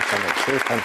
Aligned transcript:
köszönöm 0.00 0.32
szépen! 0.46 0.80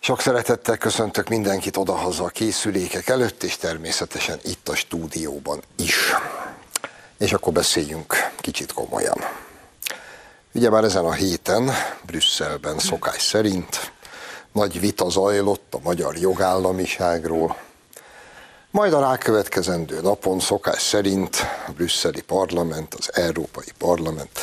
Sok 0.00 0.20
szeretettel 0.20 0.76
köszöntök 0.76 1.28
mindenkit 1.28 1.76
odahaza 1.76 2.24
a 2.24 2.28
készülékek 2.28 3.08
előtt, 3.08 3.42
és 3.42 3.56
természetesen 3.56 4.38
itt 4.42 4.68
a 4.68 4.74
stúdióban 4.74 5.62
is. 5.76 6.12
És 7.18 7.32
akkor 7.32 7.52
beszéljünk 7.52 8.14
kicsit 8.36 8.72
komolyan. 8.72 9.16
Ugye 10.52 10.70
már 10.70 10.84
ezen 10.84 11.04
a 11.04 11.12
héten 11.12 11.70
Brüsszelben 12.06 12.78
szokás 12.78 13.22
szerint 13.22 13.92
nagy 14.52 14.80
vita 14.80 15.08
zajlott 15.08 15.74
a 15.74 15.80
magyar 15.82 16.16
jogállamiságról, 16.16 17.56
majd 18.70 18.92
a 18.92 19.00
rákövetkezendő 19.00 20.00
napon 20.00 20.40
szokás 20.40 20.82
szerint 20.82 21.36
a 21.66 21.72
brüsszeli 21.72 22.22
parlament, 22.22 22.94
az 22.94 23.10
Európai 23.12 23.72
Parlament 23.78 24.38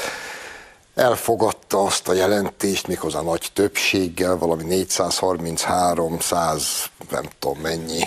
elfogadta 0.96 1.84
azt 1.84 2.08
a 2.08 2.14
jelentést, 2.14 2.88
méghozzá 2.88 3.22
nagy 3.22 3.50
többséggel, 3.54 4.38
valami 4.38 4.64
433, 4.64 6.20
100, 6.20 6.86
nem 7.10 7.24
tudom 7.40 7.58
mennyi 7.58 8.04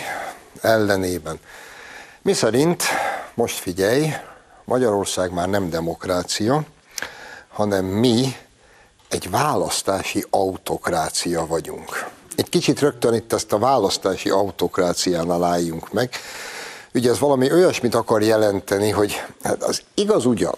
ellenében. 0.60 1.38
Mi 2.22 2.32
szerint, 2.32 2.82
most 3.34 3.58
figyelj, 3.58 4.12
Magyarország 4.64 5.32
már 5.32 5.48
nem 5.48 5.70
demokrácia, 5.70 6.62
hanem 7.48 7.84
mi 7.84 8.36
egy 9.08 9.30
választási 9.30 10.24
autokrácia 10.30 11.46
vagyunk. 11.46 12.08
Egy 12.36 12.48
kicsit 12.48 12.80
rögtön 12.80 13.14
itt 13.14 13.32
ezt 13.32 13.52
a 13.52 13.58
választási 13.58 14.30
autokráciánál 14.30 15.44
álljunk 15.44 15.92
meg. 15.92 16.10
Ugye 16.94 17.10
ez 17.10 17.18
valami 17.18 17.52
olyasmit 17.52 17.94
akar 17.94 18.22
jelenteni, 18.22 18.90
hogy 18.90 19.22
hát 19.42 19.62
az 19.62 19.82
igaz 19.94 20.26
ugyan, 20.26 20.56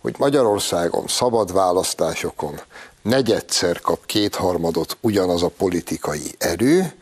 hogy 0.00 0.14
Magyarországon 0.18 1.06
szabad 1.06 1.52
választásokon 1.52 2.60
negyedszer 3.02 3.80
kap 3.80 4.06
kétharmadot 4.06 4.96
ugyanaz 5.00 5.42
a 5.42 5.48
politikai 5.48 6.34
erő, 6.38 6.92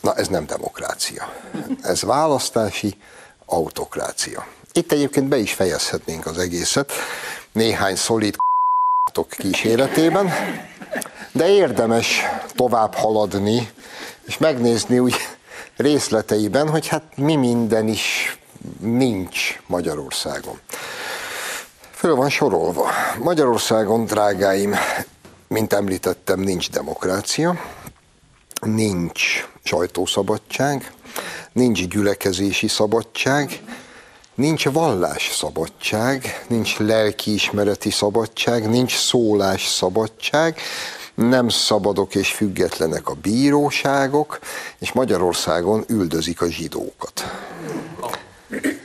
na 0.00 0.14
ez 0.14 0.28
nem 0.28 0.46
demokrácia. 0.46 1.32
Ez 1.82 2.02
választási 2.02 2.96
autokrácia. 3.46 4.46
Itt 4.72 4.92
egyébként 4.92 5.28
be 5.28 5.36
is 5.36 5.52
fejezhetnénk 5.52 6.26
az 6.26 6.38
egészet, 6.38 6.92
néhány 7.52 7.96
szolid 7.96 8.36
kíséretében, 9.28 10.32
de 11.32 11.48
érdemes 11.48 12.22
tovább 12.54 12.94
haladni, 12.94 13.70
és 14.26 14.38
megnézni 14.38 14.98
úgy 14.98 15.14
részleteiben, 15.76 16.68
hogy 16.68 16.86
hát 16.86 17.02
mi 17.16 17.36
minden 17.36 17.88
is 17.88 18.38
nincs 18.80 19.60
Magyarországon. 19.66 20.60
Föl 21.96 22.14
van 22.14 22.28
sorolva. 22.28 22.90
Magyarországon, 23.18 24.04
drágáim, 24.04 24.74
mint 25.48 25.72
említettem, 25.72 26.40
nincs 26.40 26.70
demokrácia, 26.70 27.60
nincs 28.60 29.48
sajtószabadság, 29.62 30.92
nincs 31.52 31.86
gyülekezési 31.86 32.68
szabadság, 32.68 33.62
nincs 34.34 34.68
vallásszabadság, 34.68 36.44
nincs 36.48 36.78
lelkiismereti 36.78 37.90
szabadság, 37.90 38.68
nincs 38.68 38.96
szólás 38.96 39.66
szabadság, 39.66 40.60
nem 41.14 41.48
szabadok 41.48 42.14
és 42.14 42.32
függetlenek 42.32 43.08
a 43.08 43.14
bíróságok, 43.14 44.38
és 44.78 44.92
Magyarországon 44.92 45.84
üldözik 45.88 46.40
a 46.40 46.50
zsidókat. 46.50 47.24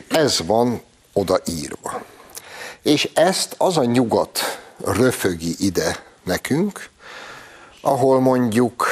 Ez 0.07 0.45
van 0.45 0.81
odaírva. 1.13 2.09
És 2.81 3.09
ezt 3.13 3.55
az 3.57 3.77
a 3.77 3.83
nyugat 3.83 4.39
röfögi 4.85 5.55
ide 5.59 6.03
nekünk, 6.23 6.89
ahol 7.81 8.19
mondjuk 8.19 8.87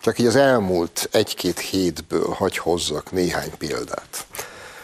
csak 0.00 0.18
így 0.18 0.26
az 0.26 0.36
elmúlt 0.36 1.08
egy-két 1.12 1.58
hétből 1.58 2.28
hagy 2.28 2.56
hozzak 2.56 3.12
néhány 3.12 3.56
példát. 3.58 4.26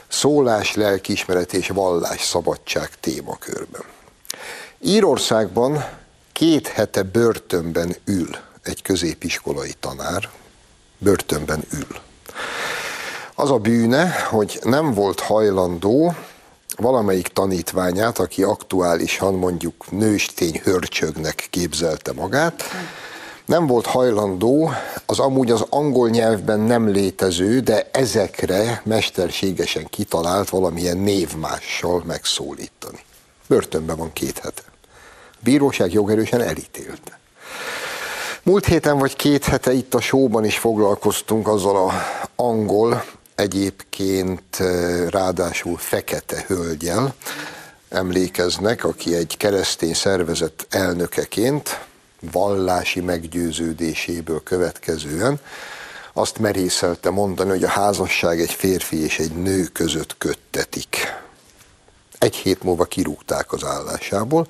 Szólás, 0.08 0.74
lelkiismeret 0.74 1.52
és 1.52 1.68
vallás 1.68 2.22
szabadság 2.22 2.90
témakörben. 3.00 3.82
Írországban 4.80 5.84
két 6.32 6.68
hete 6.68 7.02
börtönben 7.02 7.96
ül 8.04 8.36
egy 8.62 8.82
középiskolai 8.82 9.74
tanár, 9.80 10.30
börtönben 10.98 11.64
ül. 11.72 12.00
Az 13.34 13.50
a 13.50 13.58
bűne, 13.58 14.10
hogy 14.10 14.58
nem 14.62 14.94
volt 14.94 15.20
hajlandó 15.20 16.14
valamelyik 16.78 17.28
tanítványát, 17.28 18.18
aki 18.18 18.42
aktuálisan 18.42 19.34
mondjuk 19.34 19.90
nőstény 19.90 20.60
hörcsögnek 20.64 21.46
képzelte 21.50 22.12
magát, 22.12 22.62
nem 23.44 23.66
volt 23.66 23.86
hajlandó 23.86 24.70
az 25.06 25.18
amúgy 25.18 25.50
az 25.50 25.64
angol 25.70 26.08
nyelvben 26.08 26.60
nem 26.60 26.88
létező, 26.88 27.60
de 27.60 27.88
ezekre 27.92 28.82
mesterségesen 28.84 29.86
kitalált 29.90 30.48
valamilyen 30.48 30.98
névmással 30.98 32.02
megszólítani. 32.06 32.98
Börtönben 33.46 33.96
van 33.96 34.12
két 34.12 34.38
hete 34.38 34.62
bíróság 35.40 35.92
jogerősen 35.92 36.40
elítélte. 36.40 37.18
Múlt 38.42 38.66
héten 38.66 38.98
vagy 38.98 39.16
két 39.16 39.44
hete 39.44 39.72
itt 39.72 39.94
a 39.94 40.00
showban 40.00 40.44
is 40.44 40.58
foglalkoztunk 40.58 41.48
azzal 41.48 41.76
a 41.76 41.92
angol, 42.36 43.04
egyébként 43.38 44.56
ráadásul 45.08 45.76
fekete 45.76 46.44
hölgyel, 46.46 47.14
emlékeznek, 47.88 48.84
aki 48.84 49.14
egy 49.14 49.36
keresztény 49.36 49.94
szervezet 49.94 50.66
elnökeként, 50.70 51.84
vallási 52.20 53.00
meggyőződéséből 53.00 54.42
következően 54.42 55.40
azt 56.12 56.38
merészelte 56.38 57.10
mondani, 57.10 57.50
hogy 57.50 57.64
a 57.64 57.68
házasság 57.68 58.40
egy 58.40 58.52
férfi 58.52 59.02
és 59.02 59.18
egy 59.18 59.32
nő 59.32 59.64
között 59.64 60.18
köttetik. 60.18 60.96
Egy 62.18 62.34
hét 62.34 62.62
múlva 62.62 62.84
kirúgták 62.84 63.52
az 63.52 63.64
állásából, 63.64 64.46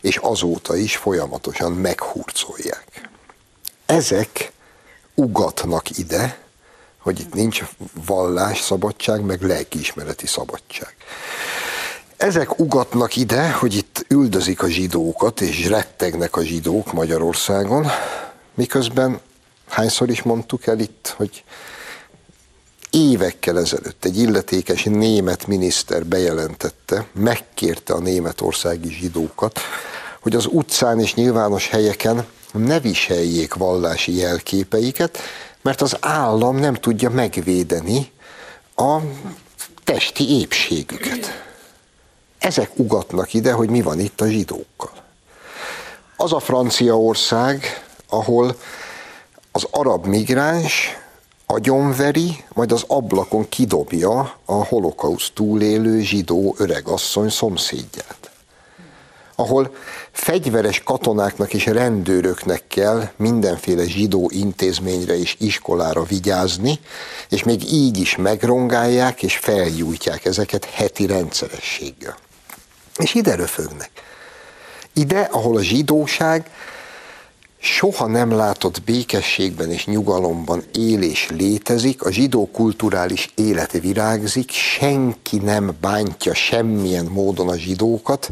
és 0.00 0.16
azóta 0.16 0.76
is 0.76 0.96
folyamatosan 0.96 1.72
meghurcolják. 1.72 3.08
Ezek 3.86 4.52
ugatnak 5.14 5.98
ide, 5.98 6.38
hogy 7.02 7.20
itt 7.20 7.34
nincs 7.34 7.62
vallás 8.06 8.60
szabadság, 8.60 9.20
meg 9.20 9.42
lelkiismereti 9.42 10.26
szabadság. 10.26 10.94
Ezek 12.16 12.58
ugatnak 12.58 13.16
ide, 13.16 13.50
hogy 13.50 13.74
itt 13.74 14.04
üldözik 14.08 14.62
a 14.62 14.68
zsidókat, 14.68 15.40
és 15.40 15.68
rettegnek 15.68 16.36
a 16.36 16.44
zsidók 16.44 16.92
Magyarországon, 16.92 17.86
miközben 18.54 19.20
hányszor 19.68 20.10
is 20.10 20.22
mondtuk 20.22 20.66
el 20.66 20.78
itt, 20.78 21.14
hogy 21.16 21.44
évekkel 22.90 23.58
ezelőtt 23.58 24.04
egy 24.04 24.18
illetékes 24.18 24.84
német 24.84 25.46
miniszter 25.46 26.06
bejelentette, 26.06 27.06
megkérte 27.12 27.92
a 27.92 27.98
németországi 27.98 28.92
zsidókat, 28.92 29.58
hogy 30.20 30.34
az 30.34 30.46
utcán 30.50 31.00
és 31.00 31.14
nyilvános 31.14 31.68
helyeken 31.68 32.26
ne 32.52 32.80
viseljék 32.80 33.54
vallási 33.54 34.16
jelképeiket, 34.16 35.18
mert 35.62 35.80
az 35.80 35.96
állam 36.00 36.56
nem 36.56 36.74
tudja 36.74 37.10
megvédeni 37.10 38.12
a 38.76 38.98
testi 39.84 40.38
épségüket. 40.40 41.44
Ezek 42.38 42.70
ugatnak 42.78 43.34
ide, 43.34 43.52
hogy 43.52 43.70
mi 43.70 43.82
van 43.82 44.00
itt 44.00 44.20
a 44.20 44.28
zsidókkal. 44.28 44.92
Az 46.16 46.32
a 46.32 46.40
Franciaország, 46.40 47.84
ahol 48.08 48.56
az 49.52 49.66
arab 49.70 50.06
migráns 50.06 50.96
agyonveri, 51.46 52.44
majd 52.54 52.72
az 52.72 52.84
ablakon 52.86 53.48
kidobja 53.48 54.38
a 54.44 54.64
holokauszt 54.64 55.32
túlélő 55.34 56.00
zsidó 56.00 56.54
öregasszony 56.58 57.28
szomszédját. 57.28 58.19
Ahol 59.40 59.74
fegyveres 60.12 60.82
katonáknak 60.82 61.54
és 61.54 61.66
rendőröknek 61.66 62.62
kell 62.68 63.08
mindenféle 63.16 63.84
zsidó 63.84 64.30
intézményre 64.34 65.18
és 65.18 65.36
iskolára 65.38 66.02
vigyázni, 66.02 66.78
és 67.28 67.42
még 67.42 67.72
így 67.72 67.98
is 67.98 68.16
megrongálják 68.16 69.22
és 69.22 69.36
feljújtják 69.36 70.24
ezeket 70.24 70.64
heti 70.64 71.06
rendszerességgel. 71.06 72.16
És 72.96 73.14
ide 73.14 73.34
röfögnek. 73.34 73.90
Ide, 74.92 75.20
ahol 75.20 75.56
a 75.56 75.62
zsidóság 75.62 76.50
soha 77.58 78.06
nem 78.06 78.30
látott 78.30 78.82
békességben 78.82 79.70
és 79.70 79.86
nyugalomban 79.86 80.62
élés 80.72 81.28
létezik, 81.30 82.02
a 82.02 82.10
zsidó 82.10 82.50
kulturális 82.52 83.32
élet 83.34 83.72
virágzik, 83.72 84.50
senki 84.50 85.38
nem 85.38 85.76
bántja 85.80 86.34
semmilyen 86.34 87.04
módon 87.04 87.48
a 87.48 87.56
zsidókat, 87.56 88.30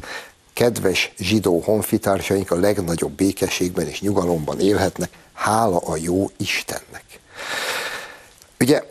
kedves 0.59 1.13
zsidó 1.19 1.61
honfitársaink 1.65 2.51
a 2.51 2.57
legnagyobb 2.57 3.13
békességben 3.13 3.89
és 3.89 4.01
nyugalomban 4.01 4.61
élhetnek, 4.61 5.11
hála 5.33 5.77
a 5.77 5.97
jó 5.97 6.31
Istennek. 6.37 7.05
Ugye 8.61 8.83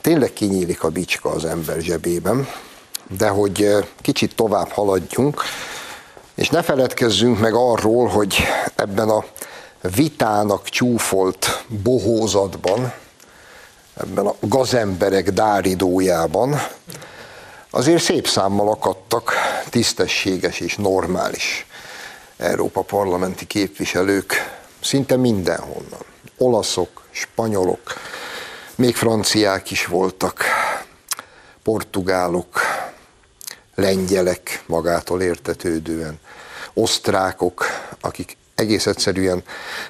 tényleg 0.00 0.32
kinyílik 0.32 0.82
a 0.82 0.88
bicska 0.88 1.30
az 1.30 1.44
ember 1.44 1.80
zsebében, 1.80 2.48
de 3.18 3.28
hogy 3.28 3.76
kicsit 4.00 4.34
tovább 4.34 4.68
haladjunk, 4.68 5.42
és 6.34 6.48
ne 6.48 6.62
feledkezzünk 6.62 7.38
meg 7.38 7.54
arról, 7.54 8.06
hogy 8.06 8.36
ebben 8.74 9.08
a 9.08 9.24
vitának 9.94 10.68
csúfolt 10.68 11.64
bohózatban, 11.82 12.92
ebben 14.00 14.26
a 14.26 14.34
gazemberek 14.40 15.30
dáridójában 15.30 16.60
azért 17.74 18.02
szép 18.02 18.26
számmal 18.26 18.68
akadtak 18.68 19.32
tisztességes 19.70 20.60
és 20.60 20.76
normális 20.76 21.66
Európa 22.36 22.82
parlamenti 22.82 23.46
képviselők 23.46 24.34
szinte 24.82 25.16
mindenhonnan. 25.16 26.04
Olaszok, 26.38 27.02
spanyolok, 27.10 27.80
még 28.74 28.96
franciák 28.96 29.70
is 29.70 29.86
voltak, 29.86 30.44
portugálok, 31.62 32.60
lengyelek 33.74 34.62
magától 34.66 35.22
értetődően, 35.22 36.18
osztrákok, 36.74 37.66
akik 38.00 38.36
egész 38.54 38.86
egyszerűen 38.86 39.42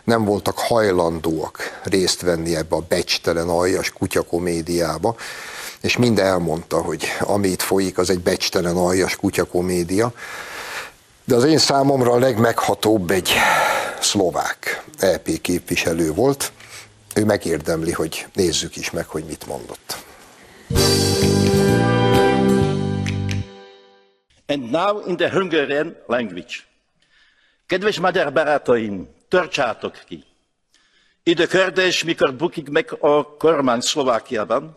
nem 0.05 0.25
voltak 0.25 0.59
hajlandóak 0.59 1.81
részt 1.83 2.21
venni 2.21 2.57
ebbe 2.57 2.77
a 2.77 2.85
becstelen 2.89 3.49
aljas 3.49 3.91
kutyakomédiába, 3.91 5.17
és 5.83 5.97
mind 5.97 6.19
elmondta, 6.19 6.83
hogy 6.83 7.05
amit 7.21 7.63
folyik, 7.63 7.99
az 7.99 8.11
egy 8.11 8.21
becstelen 8.21 8.77
aljas 8.77 9.17
kutyakomédia. 9.17 10.13
De 11.25 11.35
az 11.35 11.45
én 11.45 11.59
számomra 11.59 12.13
a 12.13 12.19
legmeghatóbb 12.19 13.11
egy 13.11 13.33
szlovák 14.01 14.85
EP 14.99 15.41
képviselő 15.41 16.13
volt. 16.13 16.53
Ő 17.15 17.25
megérdemli, 17.25 17.93
hogy 17.93 18.27
nézzük 18.33 18.77
is 18.77 18.91
meg, 18.91 19.07
hogy 19.07 19.25
mit 19.25 19.47
mondott. 19.47 19.97
And 24.47 24.71
now 24.71 25.07
in 25.07 25.17
the 25.17 25.31
Hungarian 25.31 25.97
language. 26.07 26.55
Kedves 27.67 27.99
magyar 27.99 28.33
barátaim, 28.33 29.09
tartsátok 29.29 30.05
ki! 30.09 30.25
Időkördes, 31.23 32.05
mikor 32.05 32.35
bukik 32.35 32.69
meg 32.69 32.97
a 33.01 33.37
kormány 33.37 33.81
Szlovákiában, 33.81 34.75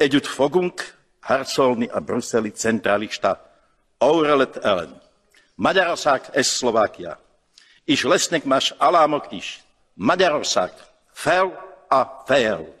együtt 0.00 0.26
fogunk 0.26 0.94
harcolni 1.20 1.86
a 1.86 2.00
brüsszeli 2.00 2.50
centralista 2.50 3.52
Aurelet 3.98 4.56
ellen. 4.56 5.02
Magyarország 5.54 6.28
és 6.32 6.46
Szlovákia. 6.46 7.20
És 7.84 8.02
lesznek 8.02 8.44
más 8.44 8.74
alámok 8.78 9.26
is. 9.30 9.62
Magyarország 9.94 10.72
fel 11.12 11.44
a 11.88 12.04
fel. 12.26 12.78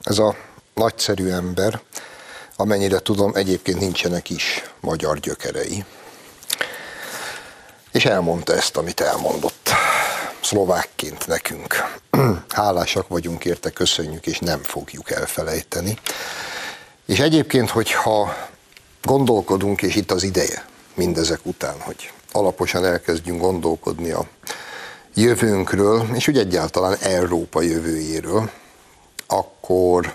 Ez 0.00 0.18
a 0.18 0.36
nagyszerű 0.74 1.28
ember, 1.28 1.80
amennyire 2.56 2.98
tudom, 2.98 3.34
egyébként 3.34 3.78
nincsenek 3.78 4.30
is 4.30 4.62
magyar 4.80 5.18
gyökerei. 5.18 5.84
És 7.92 8.04
elmondta 8.04 8.54
ezt, 8.54 8.76
amit 8.76 9.00
elmondott. 9.00 9.70
Szlovákként 10.40 11.26
nekünk. 11.26 11.98
Hálásak 12.48 13.08
vagyunk 13.08 13.44
érte, 13.44 13.70
köszönjük, 13.70 14.26
és 14.26 14.38
nem 14.38 14.62
fogjuk 14.62 15.10
elfelejteni. 15.10 15.98
És 17.06 17.18
egyébként, 17.18 17.70
hogyha 17.70 18.36
gondolkodunk, 19.02 19.82
és 19.82 19.94
itt 19.94 20.10
az 20.10 20.22
ideje 20.22 20.64
mindezek 20.94 21.40
után, 21.42 21.80
hogy 21.80 22.12
alaposan 22.32 22.84
elkezdjünk 22.84 23.40
gondolkodni 23.40 24.10
a 24.10 24.28
jövőnkről, 25.14 26.08
és 26.14 26.28
úgy 26.28 26.38
egyáltalán 26.38 26.96
Európa 27.00 27.60
jövőjéről, 27.62 28.50
akkor 29.26 30.14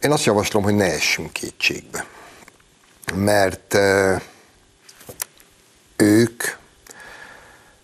én 0.00 0.12
azt 0.12 0.24
javaslom, 0.24 0.62
hogy 0.62 0.74
ne 0.74 0.92
essünk 0.92 1.32
kétségbe. 1.32 2.06
Mert 3.14 3.74
eh, 3.74 4.20
ők, 6.02 6.42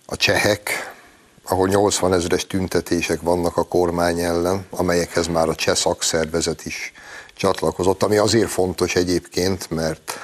a 0.05 0.15
csehek, 0.15 0.93
ahol 1.43 1.67
80 1.67 2.13
ezeres 2.13 2.47
tüntetések 2.47 3.21
vannak 3.21 3.57
a 3.57 3.63
kormány 3.63 4.19
ellen, 4.19 4.65
amelyekhez 4.69 5.27
már 5.27 5.49
a 5.49 5.55
cseh 5.55 5.75
szakszervezet 5.75 6.65
is 6.65 6.93
csatlakozott, 7.35 8.03
ami 8.03 8.17
azért 8.17 8.49
fontos 8.49 8.95
egyébként, 8.95 9.69
mert 9.69 10.19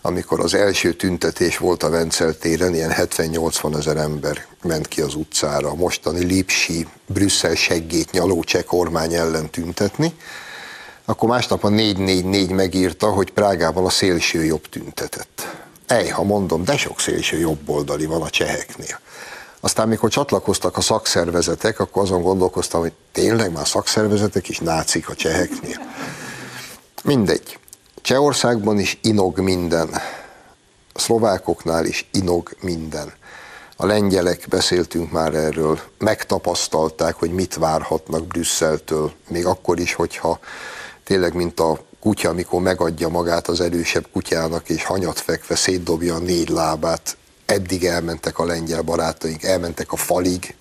amikor 0.00 0.40
az 0.40 0.54
első 0.54 0.92
tüntetés 0.92 1.58
volt 1.58 1.82
a 1.82 1.90
Vencel 1.90 2.38
téren, 2.38 2.74
ilyen 2.74 2.92
70-80 2.96 3.76
ezer 3.76 3.96
ember 3.96 4.46
ment 4.62 4.88
ki 4.88 5.00
az 5.00 5.14
utcára 5.14 5.68
a 5.68 5.74
mostani 5.74 6.24
Lipsi, 6.24 6.86
Brüsszel 7.06 7.54
seggét 7.54 8.10
nyaló 8.10 8.42
cseh 8.42 8.62
kormány 8.62 9.14
ellen 9.14 9.50
tüntetni, 9.50 10.14
akkor 11.04 11.28
másnap 11.28 11.64
a 11.64 11.68
444 11.68 12.50
megírta, 12.50 13.10
hogy 13.10 13.32
Prágában 13.32 13.84
a 13.84 13.90
szélső 13.90 14.44
jobb 14.44 14.68
tüntetett. 14.68 15.63
Ej, 15.94 16.08
ha 16.08 16.22
mondom, 16.22 16.64
de 16.64 16.76
sok 16.76 17.00
szélső 17.00 17.38
jobboldali 17.38 18.06
van 18.06 18.22
a 18.22 18.30
cseheknél. 18.30 19.00
Aztán, 19.60 19.88
mikor 19.88 20.10
csatlakoztak 20.10 20.76
a 20.76 20.80
szakszervezetek, 20.80 21.80
akkor 21.80 22.02
azon 22.02 22.22
gondolkoztam, 22.22 22.80
hogy 22.80 22.92
tényleg 23.12 23.52
már 23.52 23.68
szakszervezetek 23.68 24.48
is 24.48 24.58
nácik 24.58 25.08
a 25.08 25.14
cseheknél. 25.14 25.78
Mindegy. 27.04 27.58
Csehországban 28.02 28.78
is 28.78 28.98
inog 29.02 29.38
minden. 29.38 29.88
A 30.92 30.98
szlovákoknál 30.98 31.84
is 31.84 32.08
inog 32.12 32.56
minden. 32.60 33.12
A 33.76 33.86
lengyelek, 33.86 34.46
beszéltünk 34.48 35.10
már 35.10 35.34
erről, 35.34 35.80
megtapasztalták, 35.98 37.14
hogy 37.14 37.30
mit 37.30 37.54
várhatnak 37.54 38.26
Brüsszeltől, 38.26 39.12
még 39.28 39.46
akkor 39.46 39.78
is, 39.78 39.94
hogyha 39.94 40.38
tényleg, 41.04 41.34
mint 41.34 41.60
a 41.60 41.78
kutya, 42.04 42.28
amikor 42.28 42.60
megadja 42.60 43.08
magát 43.08 43.48
az 43.48 43.60
erősebb 43.60 44.06
kutyának, 44.12 44.68
és 44.68 44.84
hanyat 44.84 45.20
fekve 45.20 45.54
szétdobja 45.54 46.14
a 46.14 46.18
négy 46.18 46.48
lábát, 46.48 47.16
eddig 47.46 47.84
elmentek 47.84 48.38
a 48.38 48.44
lengyel 48.44 48.82
barátaink, 48.82 49.42
elmentek 49.42 49.92
a 49.92 49.96
falig, 49.96 50.54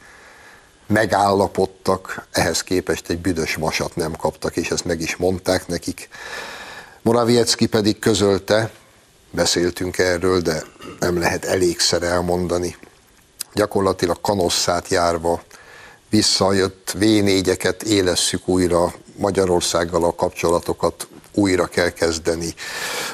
megállapodtak, 0.87 2.27
ehhez 2.31 2.61
képest 2.61 3.09
egy 3.09 3.19
büdös 3.19 3.55
vasat 3.55 3.95
nem 3.95 4.15
kaptak, 4.15 4.55
és 4.55 4.71
ezt 4.71 4.85
meg 4.85 5.01
is 5.01 5.15
mondták 5.15 5.67
nekik. 5.67 6.09
Moraviecki 7.01 7.65
pedig 7.65 7.99
közölte, 7.99 8.71
beszéltünk 9.31 9.97
erről, 9.97 10.41
de 10.41 10.63
nem 10.99 11.19
lehet 11.19 11.45
elégszer 11.45 12.03
elmondani, 12.03 12.75
gyakorlatilag 13.53 14.21
kanosszát 14.21 14.87
járva 14.87 15.41
visszajött 16.09 16.95
V4-eket, 16.99 17.81
élesszük 17.81 18.47
újra 18.47 18.93
Magyarországgal 19.15 20.03
a 20.03 20.15
kapcsolatokat, 20.15 21.07
újra 21.33 21.65
kell 21.65 21.89
kezdeni 21.89 22.53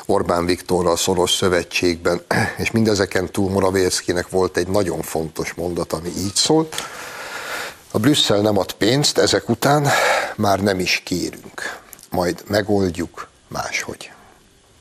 Orbán 0.05 0.45
Viktorral 0.45 0.97
szoros 0.97 1.31
szövetségben, 1.31 2.21
és 2.57 2.71
mindezeken 2.71 3.31
túl 3.31 3.49
Moravéckinek 3.49 4.29
volt 4.29 4.57
egy 4.57 4.67
nagyon 4.67 5.01
fontos 5.01 5.53
mondat, 5.53 5.93
ami 5.93 6.09
így 6.17 6.35
szólt, 6.35 6.75
a 7.91 7.99
Brüsszel 7.99 8.41
nem 8.41 8.57
ad 8.57 8.71
pénzt, 8.71 9.17
ezek 9.17 9.49
után 9.49 9.87
már 10.35 10.59
nem 10.59 10.79
is 10.79 11.01
kérünk, 11.05 11.79
majd 12.09 12.43
megoldjuk 12.47 13.27
máshogy. 13.47 14.11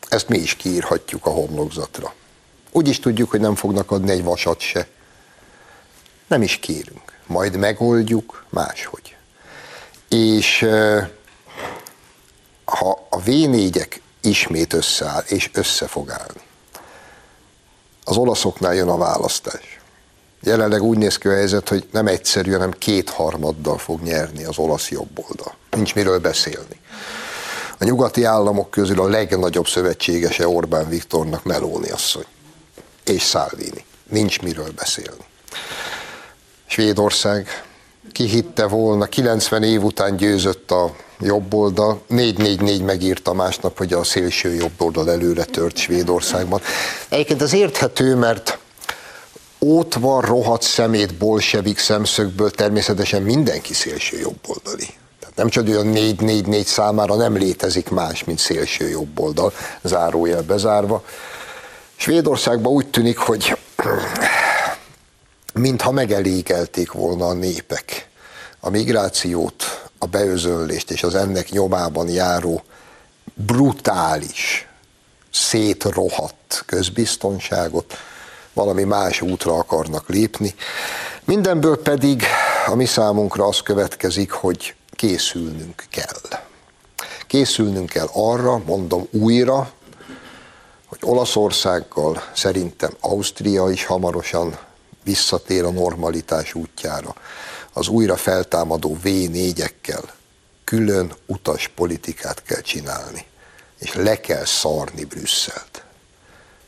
Ezt 0.08 0.28
mi 0.28 0.38
is 0.38 0.54
kiírhatjuk 0.54 1.26
a 1.26 1.30
homlokzatra. 1.30 2.14
Úgy 2.72 2.88
is 2.88 3.00
tudjuk, 3.00 3.30
hogy 3.30 3.40
nem 3.40 3.54
fognak 3.54 3.90
adni 3.90 4.10
egy 4.10 4.22
vasat 4.22 4.60
se. 4.60 4.86
Nem 6.26 6.42
is 6.42 6.56
kérünk, 6.56 7.12
majd 7.26 7.56
megoldjuk 7.56 8.44
máshogy. 8.48 9.16
És 10.08 10.66
ha 12.68 13.06
a 13.10 13.22
V4-ek 13.22 14.00
ismét 14.20 14.72
összeáll, 14.72 15.22
és 15.26 15.50
össze 15.52 15.88
az 18.04 18.16
olaszoknál 18.16 18.74
jön 18.74 18.88
a 18.88 18.96
választás. 18.96 19.80
Jelenleg 20.42 20.82
úgy 20.82 20.98
néz 20.98 21.18
ki 21.18 21.28
a 21.28 21.32
helyzet, 21.32 21.68
hogy 21.68 21.88
nem 21.92 22.06
egyszerű, 22.06 22.52
hanem 22.52 22.70
kétharmaddal 22.78 23.78
fog 23.78 24.02
nyerni 24.02 24.44
az 24.44 24.58
olasz 24.58 24.88
jobboldal. 24.88 25.54
Nincs 25.70 25.94
miről 25.94 26.18
beszélni. 26.18 26.80
A 27.78 27.84
nyugati 27.84 28.24
államok 28.24 28.70
közül 28.70 29.00
a 29.00 29.08
legnagyobb 29.08 29.66
szövetségese 29.66 30.48
Orbán 30.48 30.88
Viktornak 30.88 31.44
Meloni 31.44 31.88
asszony 31.88 32.26
és 33.04 33.22
Salvini. 33.22 33.84
Nincs 34.10 34.40
miről 34.40 34.70
beszélni. 34.76 35.24
Svédország 36.66 37.64
ki 38.12 38.24
hitte 38.24 38.66
volna, 38.66 39.06
90 39.06 39.62
év 39.62 39.82
után 39.82 40.16
győzött 40.16 40.70
a 40.70 40.96
jobb 41.20 41.54
oldal, 41.54 42.00
444 42.06 42.82
megírta 42.82 43.32
másnap, 43.32 43.78
hogy 43.78 43.92
a 43.92 44.04
szélső 44.04 44.54
jobb 44.54 44.72
oldal 44.78 45.10
előre 45.10 45.44
tört 45.44 45.76
Svédországban. 45.76 46.60
Egyébként 47.08 47.42
az 47.42 47.52
érthető, 47.52 48.14
mert 48.14 48.58
ott 49.58 49.94
van 49.94 50.20
rohadt 50.20 50.62
szemét 50.62 51.14
bolsevik 51.14 51.78
szemszögből 51.78 52.50
természetesen 52.50 53.22
mindenki 53.22 53.74
szélső 53.74 54.18
jobboldali. 54.18 54.86
Tehát 55.20 55.36
nem 55.36 55.48
csak 55.48 55.68
olyan 55.68 55.86
444 55.86 56.66
számára 56.66 57.14
nem 57.14 57.36
létezik 57.36 57.90
más, 57.90 58.24
mint 58.24 58.38
szélső 58.38 58.88
jobboldal, 58.88 59.52
zárójel 59.82 60.42
bezárva. 60.42 61.04
Svédországban 61.96 62.72
úgy 62.72 62.86
tűnik, 62.86 63.18
hogy 63.18 63.56
mintha 65.54 65.90
megelégelték 65.90 66.92
volna 66.92 67.26
a 67.26 67.32
népek 67.32 68.08
a 68.60 68.70
migrációt, 68.70 69.87
a 69.98 70.06
beözönlést 70.06 70.90
és 70.90 71.02
az 71.02 71.14
ennek 71.14 71.50
nyomában 71.50 72.08
járó 72.08 72.62
brutális, 73.34 74.68
szétrohadt 75.32 76.62
közbiztonságot, 76.66 77.94
valami 78.52 78.84
más 78.84 79.20
útra 79.20 79.54
akarnak 79.54 80.08
lépni. 80.08 80.54
Mindenből 81.24 81.82
pedig 81.82 82.22
a 82.66 82.74
mi 82.74 82.84
számunkra 82.84 83.46
az 83.46 83.60
következik, 83.60 84.30
hogy 84.30 84.74
készülnünk 84.90 85.84
kell. 85.90 86.40
Készülnünk 87.26 87.88
kell 87.88 88.08
arra, 88.12 88.62
mondom 88.66 89.06
újra, 89.10 89.70
hogy 90.86 90.98
Olaszországgal 91.02 92.22
szerintem 92.34 92.90
Ausztria 93.00 93.70
is 93.70 93.84
hamarosan 93.84 94.58
visszatér 95.04 95.64
a 95.64 95.70
normalitás 95.70 96.54
útjára. 96.54 97.14
Az 97.78 97.88
újra 97.88 98.16
feltámadó 98.16 98.98
V4-ekkel 99.04 100.02
külön 100.64 101.12
utas 101.26 101.68
politikát 101.68 102.42
kell 102.42 102.60
csinálni, 102.60 103.24
és 103.78 103.94
le 103.94 104.20
kell 104.20 104.44
szarni 104.44 105.04
Brüsszelt. 105.04 105.84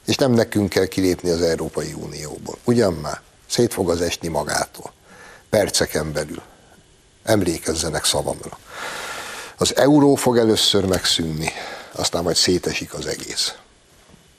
És 0.06 0.16
nem 0.16 0.32
nekünk 0.32 0.68
kell 0.68 0.86
kilépni 0.86 1.30
az 1.30 1.42
Európai 1.42 1.92
Unióból. 1.92 2.58
Ugyan 2.64 2.92
már? 2.92 3.20
Szét 3.48 3.72
fog 3.72 3.90
az 3.90 4.00
esni 4.00 4.28
magától. 4.28 4.92
Perceken 5.48 6.12
belül. 6.12 6.42
Emlékezzenek 7.22 8.04
szavamra. 8.04 8.58
Az 9.56 9.76
euró 9.76 10.14
fog 10.14 10.38
először 10.38 10.84
megszűnni, 10.84 11.52
aztán 11.92 12.22
majd 12.22 12.36
szétesik 12.36 12.94
az 12.94 13.06
egész. 13.06 13.54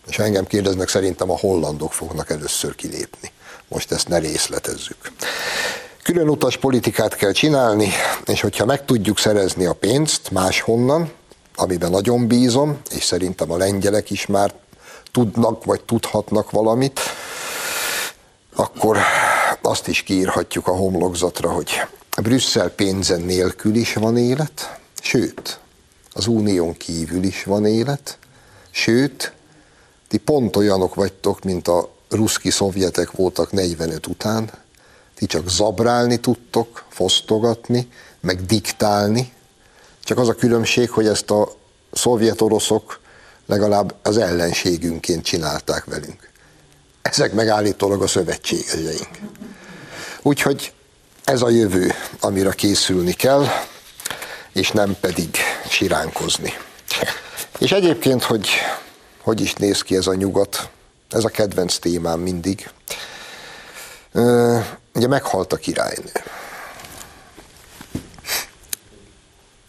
És 0.07 0.15
ha 0.15 0.23
engem 0.23 0.45
kérdeznek, 0.45 0.89
szerintem 0.89 1.29
a 1.29 1.37
hollandok 1.37 1.93
fognak 1.93 2.29
először 2.29 2.75
kilépni. 2.75 3.31
Most 3.67 3.91
ezt 3.91 4.07
ne 4.07 4.17
részletezzük. 4.17 5.11
Külön 6.03 6.29
utas 6.29 6.57
politikát 6.57 7.15
kell 7.15 7.31
csinálni, 7.31 7.89
és 8.25 8.41
hogyha 8.41 8.65
meg 8.65 8.85
tudjuk 8.85 9.17
szerezni 9.17 9.65
a 9.65 9.73
pénzt 9.73 10.31
máshonnan, 10.31 11.11
amiben 11.55 11.91
nagyon 11.91 12.27
bízom, 12.27 12.81
és 12.95 13.03
szerintem 13.03 13.51
a 13.51 13.57
lengyelek 13.57 14.09
is 14.09 14.25
már 14.25 14.53
tudnak, 15.11 15.65
vagy 15.65 15.81
tudhatnak 15.81 16.51
valamit, 16.51 16.99
akkor 18.55 18.97
azt 19.61 19.87
is 19.87 20.03
kiírhatjuk 20.03 20.67
a 20.67 20.75
homlokzatra, 20.75 21.51
hogy 21.51 21.81
Brüsszel 22.21 22.69
pénzen 22.69 23.21
nélkül 23.21 23.75
is 23.75 23.93
van 23.93 24.17
élet, 24.17 24.79
sőt, 25.01 25.59
az 26.13 26.27
unión 26.27 26.77
kívül 26.77 27.23
is 27.23 27.43
van 27.43 27.65
élet, 27.65 28.17
sőt, 28.71 29.33
ti 30.07 30.17
pont 30.17 30.55
olyanok 30.55 30.95
vagytok, 30.95 31.43
mint 31.43 31.67
a 31.67 31.89
ruszki 32.09 32.49
szovjetek 32.49 33.11
voltak 33.11 33.51
45 33.51 34.07
után, 34.07 34.49
ti 35.21 35.27
csak 35.27 35.49
zabrálni 35.49 36.17
tudtok, 36.17 36.85
fosztogatni, 36.89 37.87
meg 38.19 38.45
diktálni, 38.45 39.33
csak 40.03 40.17
az 40.17 40.29
a 40.29 40.33
különbség, 40.33 40.89
hogy 40.89 41.07
ezt 41.07 41.31
a 41.31 41.55
szovjet 41.91 42.41
oroszok 42.41 42.99
legalább 43.45 43.95
az 44.03 44.17
ellenségünként 44.17 45.23
csinálták 45.23 45.85
velünk. 45.85 46.29
Ezek 47.01 47.33
megállítólag 47.33 48.01
a 48.01 48.07
szövetségeseink. 48.07 49.09
Úgyhogy 50.21 50.73
ez 51.23 51.41
a 51.41 51.49
jövő, 51.49 51.93
amire 52.19 52.51
készülni 52.51 53.13
kell, 53.13 53.45
és 54.53 54.71
nem 54.71 54.97
pedig 54.99 55.37
siránkozni. 55.69 56.53
És 57.59 57.71
egyébként, 57.71 58.23
hogy 58.23 58.47
hogy 59.17 59.41
is 59.41 59.53
néz 59.53 59.81
ki 59.81 59.95
ez 59.95 60.07
a 60.07 60.13
nyugat, 60.13 60.69
ez 61.09 61.23
a 61.23 61.29
kedvenc 61.29 61.77
témám 61.77 62.19
mindig. 62.19 62.69
Ugye 64.93 65.07
meghalt 65.07 65.53
a 65.53 65.57
királynő. 65.57 66.11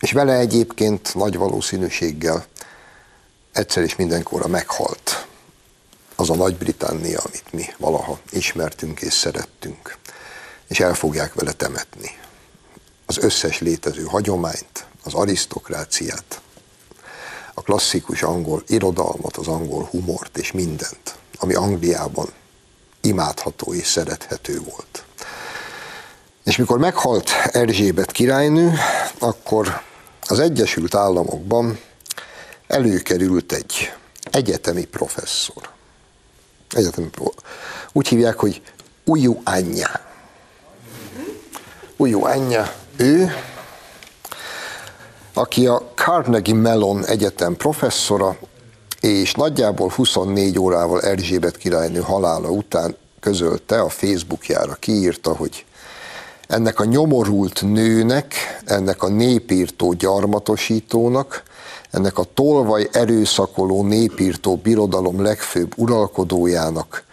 És 0.01 0.13
vele 0.13 0.35
egyébként 0.35 1.15
nagy 1.15 1.37
valószínűséggel 1.37 2.45
egyszer 3.53 3.83
és 3.83 3.97
mindenkorra 3.97 4.47
meghalt 4.47 5.27
az 6.17 6.31
a 6.31 6.35
Nagy-Britannia, 6.35 7.21
amit 7.21 7.53
mi 7.53 7.65
valaha 7.79 8.19
ismertünk 8.31 9.01
és 9.01 9.13
szerettünk, 9.13 9.97
és 10.69 10.81
el 10.81 10.95
fogják 10.95 11.35
vele 11.35 11.53
temetni 11.53 12.19
az 13.07 13.19
összes 13.19 13.61
létező 13.61 14.05
hagyományt, 14.05 14.87
az 15.05 15.15
arisztokráciát, 15.15 16.41
a 17.55 17.63
klasszikus 17.63 18.23
angol 18.23 18.63
irodalmat, 18.67 19.37
az 19.37 19.47
angol 19.47 19.85
humort 19.85 20.39
és 20.39 20.53
mindent, 20.53 21.15
ami 21.39 21.55
Angliában 21.55 22.33
imádható 23.02 23.75
és 23.75 23.87
szerethető 23.87 24.61
volt. 24.61 25.04
És 26.44 26.56
mikor 26.56 26.78
meghalt 26.78 27.30
Erzsébet 27.50 28.12
királynő, 28.12 28.73
akkor 29.18 29.80
az 30.23 30.38
Egyesült 30.38 30.94
Államokban 30.94 31.78
előkerült 32.66 33.52
egy 33.52 33.92
egyetemi 34.30 34.85
professzor. 34.85 35.68
Egyetemi 36.71 37.09
pro... 37.09 37.30
Úgy 37.92 38.09
hívják, 38.09 38.38
hogy 38.38 38.62
Uju 39.04 39.40
Anya. 39.44 39.90
Uju 41.97 42.25
Anya, 42.25 42.73
ő, 42.97 43.32
aki 45.35 45.66
a 45.66 45.92
Carnegie 45.94 46.54
Mellon 46.54 47.04
Egyetem 47.06 47.56
professzora, 47.56 48.38
és 49.02 49.32
nagyjából 49.32 49.88
24 49.88 50.59
órával 50.59 51.00
Erzsébet 51.00 51.56
királynő 51.56 52.00
halála 52.00 52.49
után 52.49 52.97
közölte 53.21 53.80
a 53.80 53.88
Facebookjára, 53.88 54.75
kiírta, 54.75 55.37
hogy 55.37 55.64
ennek 56.49 56.80
a 56.80 56.85
nyomorult 56.85 57.62
nőnek, 57.62 58.35
ennek 58.64 59.02
a 59.02 59.09
népírtó 59.09 59.92
gyarmatosítónak, 59.92 61.42
ennek 61.90 62.18
a 62.18 62.26
tolvaj 62.35 62.88
erőszakoló 62.92 63.82
népírtó 63.82 64.56
birodalom 64.56 65.23
legfőbb 65.23 65.73
uralkodójának 65.76 67.04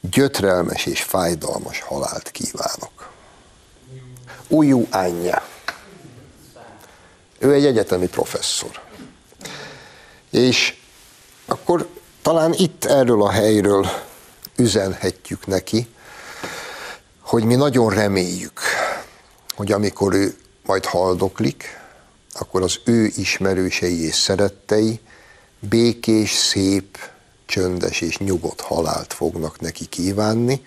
gyötrelmes 0.00 0.86
és 0.86 1.02
fájdalmas 1.02 1.80
halált 1.80 2.30
kívánok. 2.30 3.10
Ujú 4.48 4.86
anyja. 4.90 5.44
Ő 7.38 7.52
egy 7.52 7.64
egyetemi 7.64 8.06
professzor. 8.06 8.80
És 10.30 10.74
akkor 11.46 11.88
talán 12.22 12.52
itt 12.52 12.84
erről 12.84 13.22
a 13.22 13.30
helyről 13.30 13.86
üzenhetjük 14.56 15.46
neki, 15.46 15.88
hogy 17.20 17.44
mi 17.44 17.54
nagyon 17.54 17.90
reméljük, 17.90 18.60
hogy 19.54 19.72
amikor 19.72 20.14
ő 20.14 20.36
majd 20.64 20.84
haldoklik, 20.84 21.80
akkor 22.32 22.62
az 22.62 22.80
ő 22.84 23.12
ismerősei 23.16 24.04
és 24.04 24.14
szerettei 24.14 25.00
békés, 25.58 26.32
szép, 26.32 26.98
csöndes 27.46 28.00
és 28.00 28.18
nyugodt 28.18 28.60
halált 28.60 29.12
fognak 29.12 29.60
neki 29.60 29.86
kívánni, 29.86 30.64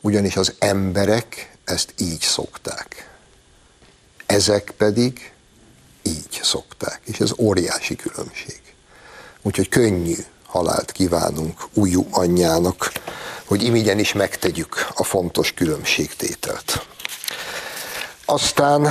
ugyanis 0.00 0.36
az 0.36 0.54
emberek 0.58 1.56
ezt 1.64 1.94
így 1.98 2.20
szokták. 2.20 3.10
Ezek 4.26 4.72
pedig 4.76 5.32
így 6.02 6.40
szokták, 6.42 7.00
és 7.04 7.20
ez 7.20 7.30
óriási 7.38 7.96
különbség. 7.96 8.59
Úgyhogy 9.42 9.68
könnyű 9.68 10.16
halált 10.46 10.92
kívánunk 10.92 11.68
újú 11.74 12.06
anyjának, 12.10 12.92
hogy 13.44 13.62
imigyen 13.62 13.98
is 13.98 14.12
megtegyük 14.12 14.86
a 14.94 15.04
fontos 15.04 15.52
különbségtételt. 15.52 16.86
Aztán 18.24 18.88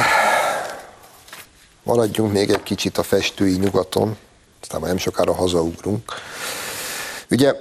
maradjunk 1.84 2.32
még 2.32 2.50
egy 2.50 2.64
kicsit 2.64 2.98
a 2.98 3.04
festői 3.04 3.56
nyugaton, 3.58 4.18
aztán 4.62 4.80
már 4.80 4.90
nem 4.90 5.00
sokára 5.00 5.34
hazaugrunk. 5.34 6.14
Ugye 7.30 7.54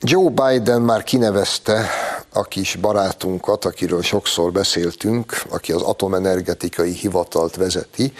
Joe 0.00 0.30
Biden 0.30 0.82
már 0.82 1.02
kinevezte 1.02 1.90
a 2.32 2.42
kis 2.42 2.76
barátunkat, 2.76 3.64
akiről 3.64 4.02
sokszor 4.02 4.52
beszéltünk, 4.52 5.42
aki 5.48 5.72
az 5.72 5.82
atomenergetikai 5.82 6.92
hivatalt 6.92 7.56
vezeti, 7.56 8.12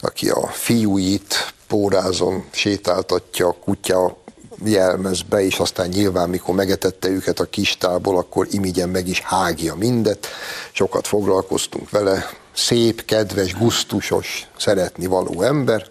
aki 0.00 0.30
a 0.30 0.46
fiúit 0.46 1.52
pórázon 1.72 2.44
sétáltatja 2.50 3.46
a 3.48 3.56
kutya 3.64 4.16
jelmezbe, 4.64 5.44
és 5.44 5.58
aztán 5.58 5.88
nyilván, 5.88 6.28
mikor 6.28 6.54
megetette 6.54 7.08
őket 7.08 7.40
a 7.40 7.44
kistából, 7.44 8.18
akkor 8.18 8.46
imigyen 8.50 8.88
meg 8.88 9.08
is 9.08 9.20
hágja 9.20 9.74
mindet. 9.74 10.26
Sokat 10.72 11.06
foglalkoztunk 11.06 11.90
vele, 11.90 12.30
szép, 12.54 13.04
kedves, 13.04 13.54
gusztusos, 13.54 14.48
szeretni 14.58 15.06
való 15.06 15.42
ember. 15.42 15.86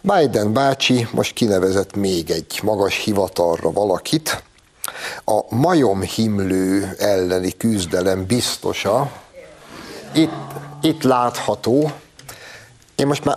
Biden 0.00 0.52
bácsi 0.52 1.08
most 1.12 1.32
kinevezett 1.32 1.94
még 1.96 2.30
egy 2.30 2.60
magas 2.62 2.96
hivatalra 2.96 3.72
valakit, 3.72 4.42
a 5.24 5.54
majomhimlő 5.54 6.94
elleni 6.98 7.52
küzdelem 7.56 8.26
biztosa, 8.26 9.12
itt, 10.14 10.30
itt 10.80 11.02
látható. 11.02 11.92
Én 12.96 13.06
most 13.06 13.24
már 13.24 13.36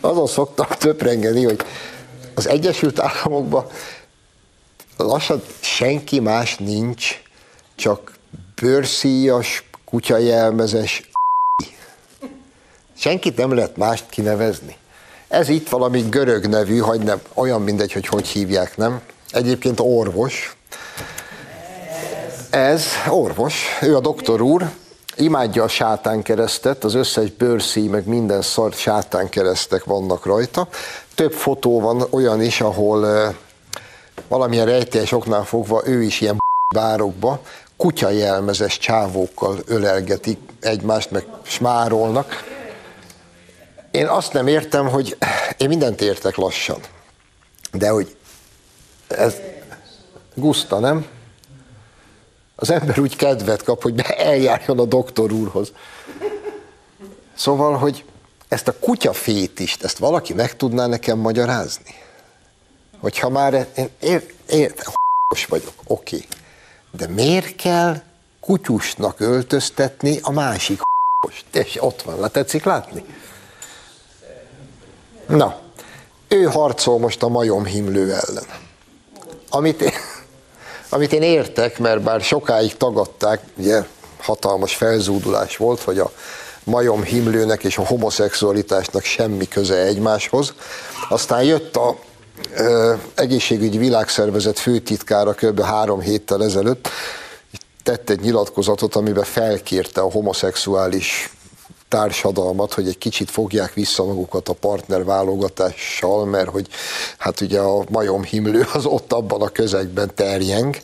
azon 0.00 0.26
szoktam 0.26 0.66
töprengeni, 0.78 1.44
hogy 1.44 1.60
az 2.34 2.48
Egyesült 2.48 3.00
Államokban 3.00 3.66
lassan 4.96 5.42
senki 5.60 6.20
más 6.20 6.56
nincs, 6.56 7.22
csak 7.74 8.12
bőrszíjas, 8.60 9.64
kutyajelmezes 9.84 11.10
Senkit 12.98 13.36
nem 13.36 13.54
lehet 13.54 13.76
mást 13.76 14.04
kinevezni. 14.10 14.76
Ez 15.28 15.48
itt 15.48 15.68
valami 15.68 16.00
görög 16.08 16.46
nevű, 16.46 16.78
hogy 16.78 17.00
nem, 17.00 17.20
olyan 17.34 17.62
mindegy, 17.62 17.92
hogy 17.92 18.06
hogy 18.06 18.26
hívják, 18.26 18.76
nem? 18.76 19.00
Egyébként 19.30 19.80
orvos. 19.80 20.56
Ez 22.50 22.84
orvos, 23.08 23.64
ő 23.80 23.96
a 23.96 24.00
doktor 24.00 24.40
úr, 24.40 24.70
imádja 25.20 25.62
a 25.62 25.68
sátán 25.68 26.22
keresztet, 26.22 26.84
az 26.84 26.94
összes 26.94 27.30
bőrszíj, 27.30 27.88
meg 27.88 28.06
minden 28.06 28.42
szart 28.42 28.76
sátán 28.76 29.28
keresztek 29.28 29.84
vannak 29.84 30.26
rajta. 30.26 30.68
Több 31.14 31.32
fotó 31.32 31.80
van 31.80 32.06
olyan 32.10 32.42
is, 32.42 32.60
ahol 32.60 33.34
valamilyen 34.28 34.66
rejtélyes 34.66 35.12
oknál 35.12 35.44
fogva 35.44 35.82
ő 35.84 36.02
is 36.02 36.20
ilyen 36.20 36.38
bárokba 36.74 37.40
kutyajelmezes 37.76 38.78
csávókkal 38.78 39.58
ölelgetik 39.66 40.38
egymást, 40.60 41.10
meg 41.10 41.24
smárolnak. 41.42 42.44
Én 43.90 44.06
azt 44.06 44.32
nem 44.32 44.46
értem, 44.46 44.88
hogy 44.88 45.16
én 45.56 45.68
mindent 45.68 46.00
értek 46.00 46.36
lassan, 46.36 46.78
de 47.72 47.88
hogy 47.88 48.16
ez 49.08 49.34
guszta, 50.34 50.78
nem? 50.78 51.06
Az 52.60 52.70
ember 52.70 52.98
úgy 52.98 53.16
kedvet 53.16 53.62
kap, 53.62 53.82
hogy 53.82 54.00
eljárjon 54.00 54.78
a 54.78 54.84
doktor 54.84 55.32
úrhoz. 55.32 55.72
Szóval, 57.34 57.76
hogy 57.76 58.04
ezt 58.48 58.68
a 58.68 58.78
kutyafétist, 58.78 59.84
ezt 59.84 59.98
valaki 59.98 60.34
meg 60.34 60.56
tudná 60.56 60.86
nekem 60.86 61.18
magyarázni? 61.18 61.94
Hogyha 62.98 63.28
már 63.28 63.68
én 63.76 63.88
ér, 64.00 64.32
ér, 64.48 64.74
vagyok, 65.48 65.72
oké. 65.84 66.16
Okay. 66.16 66.28
De 66.90 67.06
miért 67.06 67.56
kell 67.56 68.02
kutyusnak 68.40 69.20
öltöztetni 69.20 70.18
a 70.22 70.30
másik 70.30 70.80
És 71.52 71.76
ott 71.80 72.02
van, 72.02 72.20
le 72.20 72.28
tetszik 72.28 72.64
látni? 72.64 73.04
Na, 75.26 75.60
ő 76.28 76.42
harcol 76.42 76.98
most 76.98 77.22
a 77.22 77.28
majomhimlő 77.28 78.02
ellen. 78.02 78.44
Amit 79.50 79.89
amit 80.90 81.12
én 81.12 81.22
értek, 81.22 81.78
mert 81.78 82.02
bár 82.02 82.20
sokáig 82.20 82.76
tagadták, 82.76 83.40
ugye 83.56 83.82
hatalmas 84.20 84.74
felzúdulás 84.74 85.56
volt, 85.56 85.80
hogy 85.80 85.98
a 85.98 86.12
majomhimlőnek 86.64 87.64
és 87.64 87.78
a 87.78 87.86
homoszexualitásnak 87.86 89.02
semmi 89.02 89.48
köze 89.48 89.76
egymáshoz. 89.76 90.54
Aztán 91.08 91.42
jött 91.42 91.76
a 91.76 91.96
ö, 92.54 92.94
egészségügyi 93.14 93.78
világszervezet 93.78 94.58
főtitkára 94.58 95.32
kb. 95.32 95.62
három 95.62 96.00
héttel 96.00 96.44
ezelőtt, 96.44 96.88
tett 97.82 98.10
egy 98.10 98.20
nyilatkozatot, 98.20 98.94
amiben 98.94 99.24
felkérte 99.24 100.00
a 100.00 100.10
homoszexuális 100.10 101.30
társadalmat, 101.90 102.72
hogy 102.72 102.88
egy 102.88 102.98
kicsit 102.98 103.30
fogják 103.30 103.74
vissza 103.74 104.04
magukat 104.04 104.48
a 104.48 104.52
partner 104.52 105.04
válogatással, 105.04 106.24
mert 106.24 106.48
hogy 106.48 106.68
hát 107.18 107.40
ugye 107.40 107.60
a 107.60 107.84
majom 107.88 108.22
himlő 108.22 108.66
az 108.72 108.84
ott 108.84 109.12
abban 109.12 109.42
a 109.42 109.48
közegben 109.48 110.14
terjeng. 110.14 110.76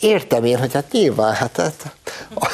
Értem 0.00 0.44
én, 0.44 0.58
hogy 0.58 0.72
hát 0.72 0.92
nyilván, 0.92 1.32
hát, 1.32 1.56
hát 1.56 1.96
a, 2.34 2.48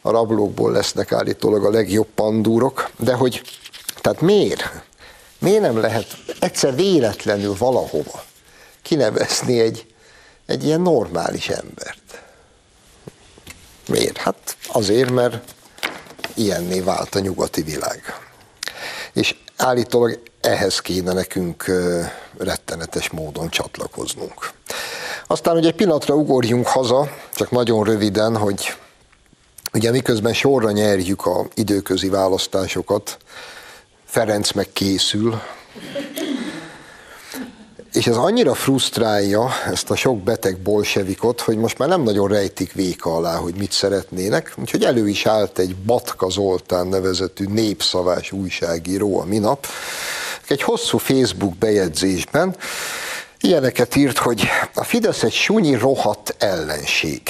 a 0.00 0.10
rablókból 0.10 0.72
lesznek 0.72 1.12
állítólag 1.12 1.64
a 1.64 1.70
legjobb 1.70 2.08
pandúrok, 2.14 2.90
de 2.98 3.14
hogy, 3.14 3.42
tehát 4.00 4.20
miért? 4.20 4.70
Miért 5.38 5.60
nem 5.60 5.80
lehet 5.80 6.16
egyszer 6.40 6.74
véletlenül 6.74 7.54
valahova 7.58 8.24
kinevezni 8.82 9.60
egy, 9.60 9.86
egy 10.46 10.64
ilyen 10.64 10.80
normális 10.80 11.48
embert? 11.48 12.22
Miért? 13.88 14.16
Hát 14.16 14.56
azért, 14.72 15.10
mert 15.10 15.54
ilyenné 16.34 16.80
vált 16.80 17.14
a 17.14 17.18
nyugati 17.18 17.62
világ. 17.62 18.02
És 19.12 19.36
állítólag 19.56 20.22
ehhez 20.40 20.80
kéne 20.80 21.12
nekünk 21.12 21.64
rettenetes 22.38 23.10
módon 23.10 23.48
csatlakoznunk. 23.48 24.50
Aztán 25.26 25.56
ugye 25.56 25.68
egy 25.68 25.74
pillanatra 25.74 26.14
ugorjunk 26.14 26.66
haza, 26.66 27.10
csak 27.34 27.50
nagyon 27.50 27.84
röviden, 27.84 28.36
hogy 28.36 28.76
ugye 29.72 29.90
miközben 29.90 30.34
sorra 30.34 30.70
nyerjük 30.70 31.26
a 31.26 31.46
időközi 31.54 32.08
választásokat, 32.08 33.16
Ferenc 34.04 34.52
meg 34.52 34.68
készül, 34.72 35.40
és 38.02 38.08
ez 38.08 38.16
annyira 38.16 38.54
frusztrálja 38.54 39.48
ezt 39.72 39.90
a 39.90 39.96
sok 39.96 40.18
beteg 40.18 40.58
bolsevikot, 40.58 41.40
hogy 41.40 41.56
most 41.56 41.78
már 41.78 41.88
nem 41.88 42.02
nagyon 42.02 42.28
rejtik 42.28 42.72
véka 42.72 43.14
alá, 43.14 43.36
hogy 43.36 43.54
mit 43.54 43.72
szeretnének, 43.72 44.54
úgyhogy 44.56 44.84
elő 44.84 45.08
is 45.08 45.26
állt 45.26 45.58
egy 45.58 45.76
Batka 45.76 46.28
Zoltán 46.28 46.86
nevezetű 46.86 47.44
népszavás 47.44 48.32
újságíró 48.32 49.20
a 49.20 49.24
minap, 49.24 49.66
egy 50.48 50.62
hosszú 50.62 50.98
Facebook 50.98 51.56
bejegyzésben 51.56 52.56
ilyeneket 53.40 53.96
írt, 53.96 54.18
hogy 54.18 54.48
a 54.74 54.84
Fidesz 54.84 55.22
egy 55.22 55.32
sunyi 55.32 55.74
rohadt 55.74 56.34
ellenség. 56.38 57.22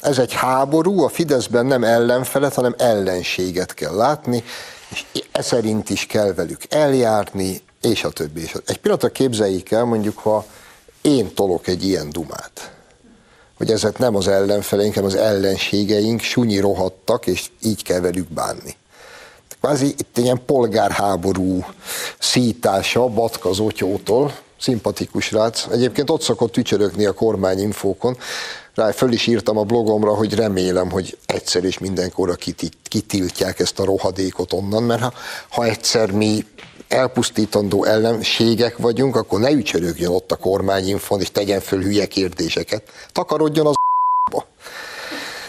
Ez 0.00 0.18
egy 0.18 0.32
háború, 0.32 1.02
a 1.02 1.08
Fideszben 1.08 1.66
nem 1.66 1.84
ellenfelet, 1.84 2.54
hanem 2.54 2.74
ellenséget 2.78 3.74
kell 3.74 3.94
látni, 3.94 4.44
és 4.88 5.04
e 5.32 5.42
szerint 5.42 5.90
is 5.90 6.06
kell 6.06 6.32
velük 6.32 6.60
eljárni, 6.68 7.62
és 7.86 8.04
a 8.04 8.10
többi. 8.10 8.42
És 8.42 8.54
a... 8.54 8.60
Egy 8.66 8.78
pillanatra 8.78 9.08
képzeljék 9.08 9.70
el, 9.70 9.84
mondjuk, 9.84 10.18
ha 10.18 10.46
én 11.00 11.34
tolok 11.34 11.66
egy 11.66 11.84
ilyen 11.84 12.10
dumát, 12.10 12.74
hogy 13.56 13.70
ezek 13.70 13.98
nem 13.98 14.14
az 14.14 14.28
ellenfeleink, 14.28 14.94
hanem 14.94 15.10
az 15.10 15.16
ellenségeink 15.16 16.20
sunyi 16.20 16.58
rohadtak, 16.58 17.26
és 17.26 17.50
így 17.62 17.82
kell 17.82 18.00
velük 18.00 18.28
bánni. 18.28 18.76
Kvázi 19.60 19.86
itt 19.86 20.18
ilyen 20.18 20.42
polgárháború 20.46 21.64
szítása 22.18 23.08
Batka 23.08 23.52
Zotyótól, 23.52 24.34
szimpatikus 24.60 25.32
rác. 25.32 25.66
Egyébként 25.70 26.10
ott 26.10 26.22
szokott 26.22 26.52
tücsörögni 26.52 27.04
a 27.04 27.12
kormányinfókon. 27.12 28.16
Rá 28.74 28.90
föl 28.90 29.12
is 29.12 29.26
írtam 29.26 29.58
a 29.58 29.62
blogomra, 29.62 30.14
hogy 30.14 30.34
remélem, 30.34 30.90
hogy 30.90 31.18
egyszer 31.26 31.64
és 31.64 31.78
mindenkorra 31.78 32.34
kitiltják 32.88 33.58
ezt 33.58 33.78
a 33.78 33.84
rohadékot 33.84 34.52
onnan, 34.52 34.82
mert 34.82 35.02
ha, 35.02 35.12
ha 35.48 35.64
egyszer 35.64 36.10
mi 36.10 36.44
elpusztítandó 36.88 37.84
ellenségek 37.84 38.76
vagyunk, 38.76 39.16
akkor 39.16 39.40
ne 39.40 39.50
ücsörögjön 39.50 40.10
ott 40.10 40.32
a 40.32 40.36
kormányinfon, 40.36 41.20
és 41.20 41.30
tegyen 41.30 41.60
föl 41.60 41.82
hülye 41.82 42.06
kérdéseket. 42.06 42.82
Takarodjon 43.12 43.66
az 43.66 43.74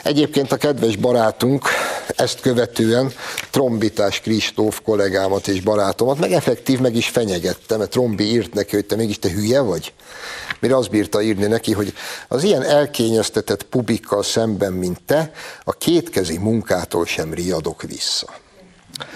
Egyébként 0.04 0.52
a 0.52 0.58
kedves 0.58 0.95
barátunk 0.95 1.67
ezt 2.15 2.39
követően 2.39 3.12
Trombitás 3.50 4.19
Kristóf 4.19 4.82
kollégámat 4.84 5.47
és 5.47 5.62
barátomat, 5.62 6.19
meg 6.19 6.32
effektív 6.32 6.80
meg 6.80 6.95
is 6.95 7.08
fenyegette, 7.08 7.78
mert 7.78 7.89
Trombi 7.89 8.23
írt 8.23 8.54
neki, 8.54 8.76
hogy 8.76 8.86
te 8.86 8.95
mégis 8.95 9.19
te 9.19 9.30
hülye 9.30 9.60
vagy. 9.60 9.93
Mire 10.60 10.76
azt 10.76 10.89
bírta 10.89 11.21
írni 11.21 11.45
neki, 11.45 11.73
hogy 11.73 11.93
az 12.28 12.43
ilyen 12.43 12.63
elkényeztetett 12.63 13.63
pubikkal 13.63 14.23
szemben, 14.23 14.73
mint 14.73 15.02
te, 15.06 15.32
a 15.63 15.73
kétkezi 15.73 16.38
munkától 16.38 17.06
sem 17.06 17.34
riadok 17.34 17.82
vissza. 17.82 18.28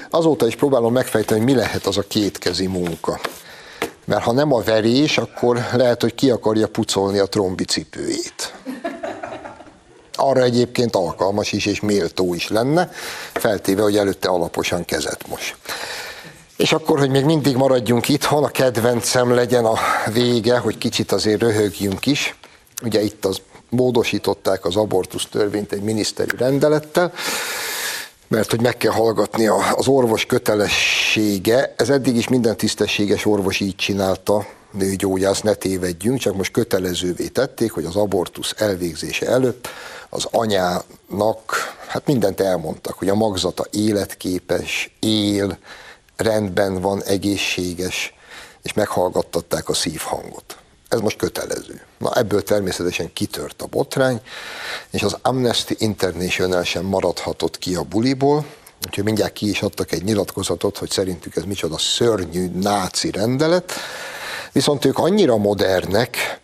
Azóta 0.10 0.48
is 0.48 0.56
próbálom 0.56 0.94
megfejteni, 0.94 1.40
hogy 1.40 1.50
mi 1.54 1.56
lehet 1.56 1.86
az 1.86 1.98
a 1.98 2.02
kétkezi 2.02 2.68
munka. 2.68 3.20
Mert 4.06 4.24
ha 4.24 4.32
nem 4.32 4.54
a 4.54 4.62
verés, 4.62 5.18
akkor 5.18 5.66
lehet, 5.74 6.02
hogy 6.02 6.16
ki 6.16 6.30
akarja 6.30 6.68
pucolni 6.68 7.20
a 7.20 7.26
trombicipőjét. 7.26 8.54
Arra 10.14 10.42
egyébként 10.42 10.96
alkalmas 10.96 11.52
is 11.52 11.66
és 11.66 11.80
méltó 11.80 12.34
is 12.34 12.48
lenne, 12.48 12.92
feltéve, 13.34 13.82
hogy 13.82 13.98
előtte 13.98 14.30
alaposan 14.30 14.86
kezet 14.86 15.28
most. 15.28 15.56
És 16.58 16.74
akkor, 16.74 17.00
hogy 17.00 17.10
még 17.10 17.26
mindig 17.26 17.56
maradjunk 17.56 18.10
itthon, 18.10 18.44
a 18.44 18.48
kedvencem 18.48 19.34
legyen 19.34 19.66
a 19.66 19.78
vége, 20.14 20.58
hogy 20.58 20.78
kicsit 20.78 21.12
azért 21.12 21.42
röhögjünk 21.42 22.06
is. 22.06 22.36
Ugye 22.84 23.02
itt 23.02 23.26
az 23.26 23.42
módosították 23.70 24.66
az 24.66 24.76
abortusz 24.76 25.26
törvényt 25.32 25.72
egy 25.72 25.82
miniszteri 25.82 26.38
rendelettel, 26.38 27.14
mert 28.32 28.50
hogy 28.50 28.62
meg 28.62 28.78
kell 28.78 28.92
hallgatni 28.92 29.48
az 29.48 29.88
orvos 29.88 30.26
kötelessége. 30.26 31.74
Ez 31.78 31.90
eddig 31.90 32.16
is 32.16 32.28
minden 32.28 32.58
tisztességes 32.58 33.26
orvos 33.26 33.60
így 33.60 33.76
csinálta, 33.76 34.46
nőgyógyász, 34.72 35.42
ne 35.42 35.54
tévedjünk, 35.54 36.20
csak 36.20 36.36
most 36.36 36.52
kötelezővé 36.52 37.28
tették, 37.28 37.72
hogy 37.72 37.86
az 37.86 37.96
abortusz 37.96 38.54
elvégzése 38.58 39.28
előtt 39.28 39.68
az 40.10 40.28
anyának, 40.32 41.76
hát 41.88 42.06
mindent 42.06 42.40
elmondtak, 42.40 42.94
hogy 42.94 43.10
a 43.10 43.16
magzata 43.16 43.66
életképes, 43.72 44.96
él, 45.00 45.58
rendben 46.16 46.82
van, 46.82 47.04
egészséges, 47.04 48.14
és 48.62 48.74
meghallgattatták 48.74 49.70
a 49.70 49.74
szívhangot. 49.74 50.58
Ez 50.90 51.00
most 51.00 51.18
kötelező. 51.18 51.82
Na 51.98 52.14
ebből 52.14 52.44
természetesen 52.44 53.14
kitört 53.14 53.62
a 53.62 53.66
botrány, 53.66 54.22
és 54.92 55.04
az 55.04 55.18
Amnesty 55.22 55.72
International 55.78 56.64
sem 56.64 56.86
maradhatott 56.86 57.58
ki 57.58 57.76
a 57.76 57.84
buliból, 57.84 58.46
úgyhogy 58.86 59.04
mindjárt 59.04 59.34
ki 59.34 59.50
is 59.50 59.62
adtak 59.62 59.92
egy 59.92 60.04
nyilatkozatot, 60.04 60.78
hogy 60.78 60.90
szerintük 60.90 61.36
ez 61.36 61.44
micsoda 61.44 61.78
szörnyű 61.78 62.48
náci 62.60 63.12
rendelet, 63.12 63.74
viszont 64.52 64.86
ők 64.86 64.98
annyira 64.98 65.38
modernek, 65.38 66.40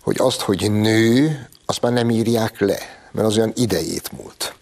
hogy 0.00 0.16
azt, 0.18 0.40
hogy 0.40 0.70
nő, 0.70 1.48
azt 1.66 1.80
már 1.80 1.92
nem 1.92 2.10
írják 2.10 2.60
le. 2.60 2.78
mert 3.12 3.26
az 3.26 3.36
olyan 3.36 3.52
idejét 3.54 4.12
múlt. 4.12 4.54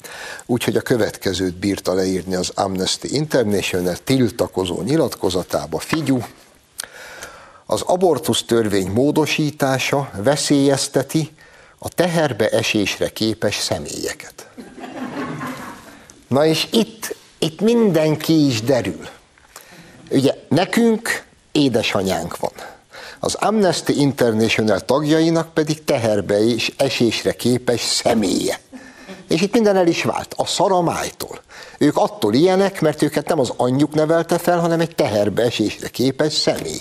Úgyhogy 0.46 0.76
a 0.76 0.80
következőt 0.80 1.54
bírta 1.54 1.94
leírni 1.94 2.34
az 2.34 2.52
Amnesty 2.54 3.04
International 3.04 3.96
tiltakozó 4.04 4.82
nyilatkozatába. 4.82 5.78
Figyú, 5.78 6.24
az 7.66 7.80
abortusz 7.80 8.42
törvény 8.42 8.90
módosítása 8.90 10.10
veszélyezteti 10.22 11.30
a 11.82 11.88
teherbe 11.88 12.48
esésre 12.48 13.08
képes 13.08 13.56
személyeket. 13.56 14.48
Na 16.28 16.44
és 16.46 16.66
itt, 16.70 17.16
itt 17.38 17.60
mindenki 17.60 18.46
is 18.46 18.62
derül. 18.62 19.08
Ugye 20.10 20.34
nekünk 20.48 21.24
édesanyánk 21.52 22.36
van. 22.36 22.52
Az 23.20 23.34
Amnesty 23.34 23.88
International 23.88 24.80
tagjainak 24.80 25.54
pedig 25.54 25.84
teherbe 25.84 26.44
és 26.44 26.72
esésre 26.76 27.32
képes 27.32 27.80
személye. 27.80 28.60
És 29.28 29.40
itt 29.40 29.52
minden 29.52 29.76
el 29.76 29.86
is 29.86 30.02
vált, 30.02 30.34
a 30.36 30.46
szaramájtól. 30.46 31.40
Ők 31.78 31.96
attól 31.96 32.34
ilyenek, 32.34 32.80
mert 32.80 33.02
őket 33.02 33.28
nem 33.28 33.38
az 33.38 33.52
anyjuk 33.56 33.94
nevelte 33.94 34.38
fel, 34.38 34.58
hanem 34.58 34.80
egy 34.80 34.94
teherbe 34.94 35.42
esésre 35.42 35.88
képes 35.88 36.32
személy. 36.32 36.80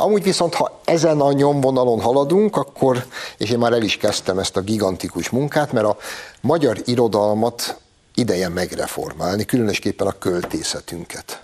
Amúgy 0.00 0.22
viszont, 0.22 0.54
ha 0.54 0.80
ezen 0.84 1.20
a 1.20 1.32
nyomvonalon 1.32 2.00
haladunk, 2.00 2.56
akkor, 2.56 3.04
és 3.36 3.50
én 3.50 3.58
már 3.58 3.72
el 3.72 3.82
is 3.82 3.96
kezdtem 3.96 4.38
ezt 4.38 4.56
a 4.56 4.60
gigantikus 4.60 5.30
munkát, 5.30 5.72
mert 5.72 5.86
a 5.86 5.96
magyar 6.40 6.78
irodalmat 6.84 7.80
ideje 8.14 8.48
megreformálni, 8.48 9.44
különösképpen 9.44 10.06
a 10.06 10.18
költészetünket. 10.18 11.40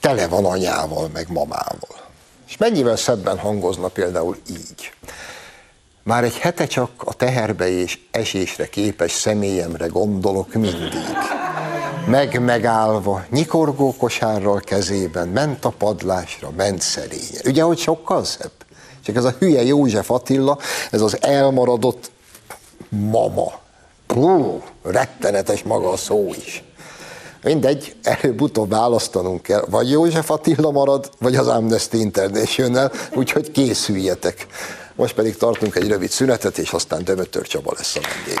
Tele 0.00 0.28
van 0.28 0.44
anyával, 0.44 1.08
meg 1.12 1.26
mamával. 1.30 1.96
És 2.48 2.56
mennyivel 2.56 2.96
szebben 2.96 3.38
hangozna 3.38 3.88
például 3.88 4.36
így. 4.50 4.92
Már 6.02 6.24
egy 6.24 6.38
hete 6.38 6.66
csak 6.66 6.90
a 6.96 7.14
teherbe 7.14 7.68
és 7.68 7.98
esésre 8.10 8.68
képes 8.68 9.12
személyemre 9.12 9.86
gondolok 9.86 10.54
mindig. 10.54 10.92
Meg-megállva, 12.06 13.24
nyikorgó 13.30 13.94
kosárral 13.96 14.60
kezében, 14.60 15.28
ment 15.28 15.64
a 15.64 15.68
padlásra, 15.68 16.50
ment 16.56 16.80
szerénye. 16.80 17.40
Ugye, 17.44 17.62
hogy 17.62 17.78
sokkal 17.78 18.24
szebb? 18.24 18.50
Csak 19.04 19.16
ez 19.16 19.24
a 19.24 19.34
hülye 19.38 19.62
József 19.62 20.10
Attila, 20.10 20.58
ez 20.90 21.00
az 21.00 21.22
elmaradott 21.22 22.10
mama. 22.88 23.52
Hú, 24.08 24.62
rettenetes 24.82 25.62
maga 25.62 25.90
a 25.90 25.96
szó 25.96 26.32
is. 26.36 26.64
Mindegy, 27.42 27.96
előbb-utóbb 28.02 28.70
választanunk 28.70 29.42
kell. 29.42 29.64
Vagy 29.70 29.90
József 29.90 30.30
Attila 30.30 30.70
marad, 30.70 31.10
vagy 31.18 31.36
az 31.36 31.48
Amnesty 31.48 31.94
International, 31.94 32.92
úgyhogy 33.14 33.50
készüljetek. 33.50 34.46
Most 34.94 35.14
pedig 35.14 35.36
tartunk 35.36 35.76
egy 35.76 35.88
rövid 35.88 36.10
szünetet, 36.10 36.58
és 36.58 36.70
aztán 36.70 37.04
Dömötör 37.04 37.46
Csaba 37.46 37.72
lesz 37.76 37.96
a 37.96 38.00
vendég. 38.00 38.38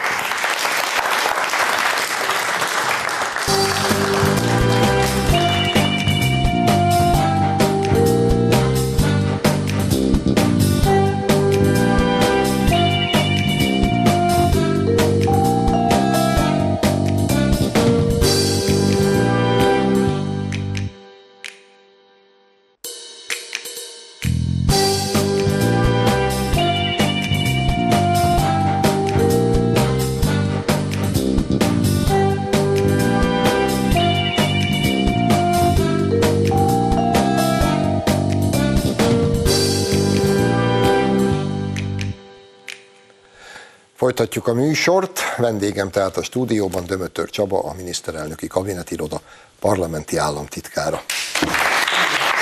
Folytatjuk 44.24 44.56
a 44.56 44.60
műsort. 44.60 45.20
Vendégem 45.36 45.90
tehát 45.90 46.16
a 46.16 46.22
stúdióban 46.22 46.86
Dömötör 46.86 47.30
Csaba, 47.30 47.58
a 47.58 47.74
miniszterelnöki 47.74 48.46
kabinetiroda 48.46 49.20
parlamenti 49.60 50.16
államtitkára. 50.16 51.02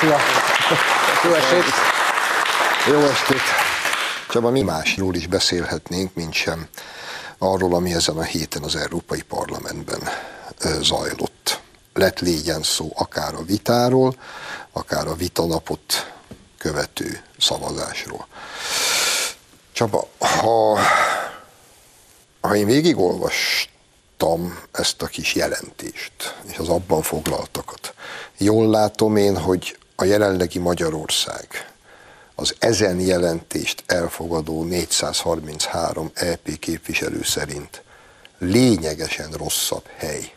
Szia! 0.01 0.17
Jó 1.25 1.33
estét! 1.35 1.65
Jó 2.89 2.99
estét! 2.99 3.41
Csaba, 4.31 4.51
mi 4.51 4.63
másról 4.63 5.15
is 5.15 5.27
beszélhetnénk, 5.27 6.15
mint 6.15 6.33
sem 6.33 6.69
arról, 7.39 7.75
ami 7.75 7.93
ezen 7.95 8.17
a 8.17 8.23
héten 8.23 8.63
az 8.63 8.77
Európai 8.77 9.23
Parlamentben 9.23 10.01
zajlott. 10.81 11.61
Lett 11.95 12.21
légyen 12.21 12.63
szó 12.63 12.93
akár 12.95 13.35
a 13.35 13.43
vitáról, 13.43 14.15
akár 14.73 15.07
a 15.07 15.15
vitanapot 15.15 16.13
követő 16.59 17.23
szavazásról. 17.39 18.27
Csaba, 19.73 20.09
ha 20.19 20.79
ha 22.43 22.57
én 22.57 22.67
végigolvastam 22.67 24.59
ezt 24.73 25.03
a 25.03 25.07
kis 25.07 25.35
jelentést, 25.35 26.13
és 26.51 26.57
az 26.59 26.69
abban 26.69 27.03
foglaltakat, 27.03 27.95
jól 28.39 28.69
látom 28.69 29.17
én, 29.17 29.37
hogy 29.37 29.77
a 29.97 30.05
jelenlegi 30.05 30.59
Magyarország 30.59 31.73
az 32.35 32.55
ezen 32.59 33.01
jelentést 33.01 33.83
elfogadó 33.87 34.63
433 34.63 36.11
EP 36.15 36.59
képviselő 36.59 37.23
szerint 37.23 37.83
lényegesen 38.39 39.31
rosszabb 39.31 39.85
hely, 39.97 40.33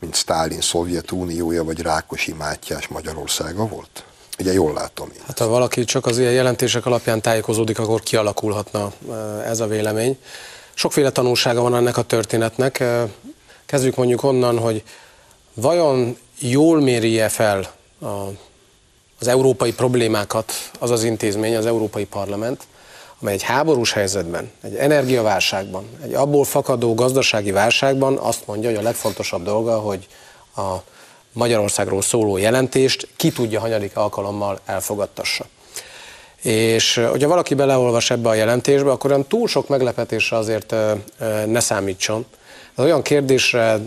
mint 0.00 0.14
Stálin 0.14 0.60
Szovjetuniója 0.60 1.64
vagy 1.64 1.80
Rákosi 1.80 2.32
Mátyás 2.32 2.88
Magyarországa 2.88 3.66
volt? 3.66 4.04
Ugye 4.38 4.52
jól 4.52 4.72
látom 4.72 5.08
én. 5.14 5.20
Hát 5.26 5.38
ha 5.38 5.46
valaki 5.46 5.84
csak 5.84 6.06
az 6.06 6.18
ilyen 6.18 6.32
jelentések 6.32 6.86
alapján 6.86 7.20
tájékozódik, 7.20 7.78
akkor 7.78 8.00
kialakulhatna 8.00 8.92
ez 9.44 9.60
a 9.60 9.66
vélemény. 9.66 10.18
Sokféle 10.74 11.10
tanulsága 11.10 11.60
van 11.60 11.74
ennek 11.74 11.96
a 11.96 12.02
történetnek. 12.02 12.84
Kezdjük 13.66 13.96
mondjuk 13.96 14.22
onnan, 14.22 14.58
hogy 14.58 14.82
vajon 15.54 16.16
jól 16.38 16.80
mérje 16.80 17.28
fel 17.28 17.74
a, 18.00 18.06
az 19.20 19.28
európai 19.28 19.72
problémákat 19.72 20.52
az 20.78 20.90
az 20.90 21.04
intézmény, 21.04 21.56
az 21.56 21.66
Európai 21.66 22.04
Parlament, 22.04 22.66
amely 23.20 23.34
egy 23.34 23.42
háborús 23.42 23.92
helyzetben, 23.92 24.50
egy 24.62 24.74
energiaválságban, 24.74 25.88
egy 26.02 26.14
abból 26.14 26.44
fakadó 26.44 26.94
gazdasági 26.94 27.50
válságban 27.50 28.16
azt 28.16 28.46
mondja, 28.46 28.68
hogy 28.68 28.78
a 28.78 28.82
legfontosabb 28.82 29.44
dolga, 29.44 29.78
hogy 29.78 30.06
a 30.56 30.74
Magyarországról 31.32 32.02
szóló 32.02 32.36
jelentést 32.36 33.08
ki 33.16 33.32
tudja 33.32 33.60
hanyadik 33.60 33.96
alkalommal 33.96 34.60
elfogadtassa. 34.64 35.44
És 36.44 36.94
hogyha 37.10 37.28
valaki 37.28 37.54
beleolvas 37.54 38.10
ebbe 38.10 38.28
a 38.28 38.34
jelentésbe, 38.34 38.90
akkor 38.90 39.10
olyan 39.10 39.26
túl 39.26 39.48
sok 39.48 39.68
meglepetésre 39.68 40.36
azért 40.36 40.74
ne 41.46 41.60
számítson. 41.60 42.26
Az 42.74 42.84
olyan 42.84 43.02
kérdésre, 43.02 43.78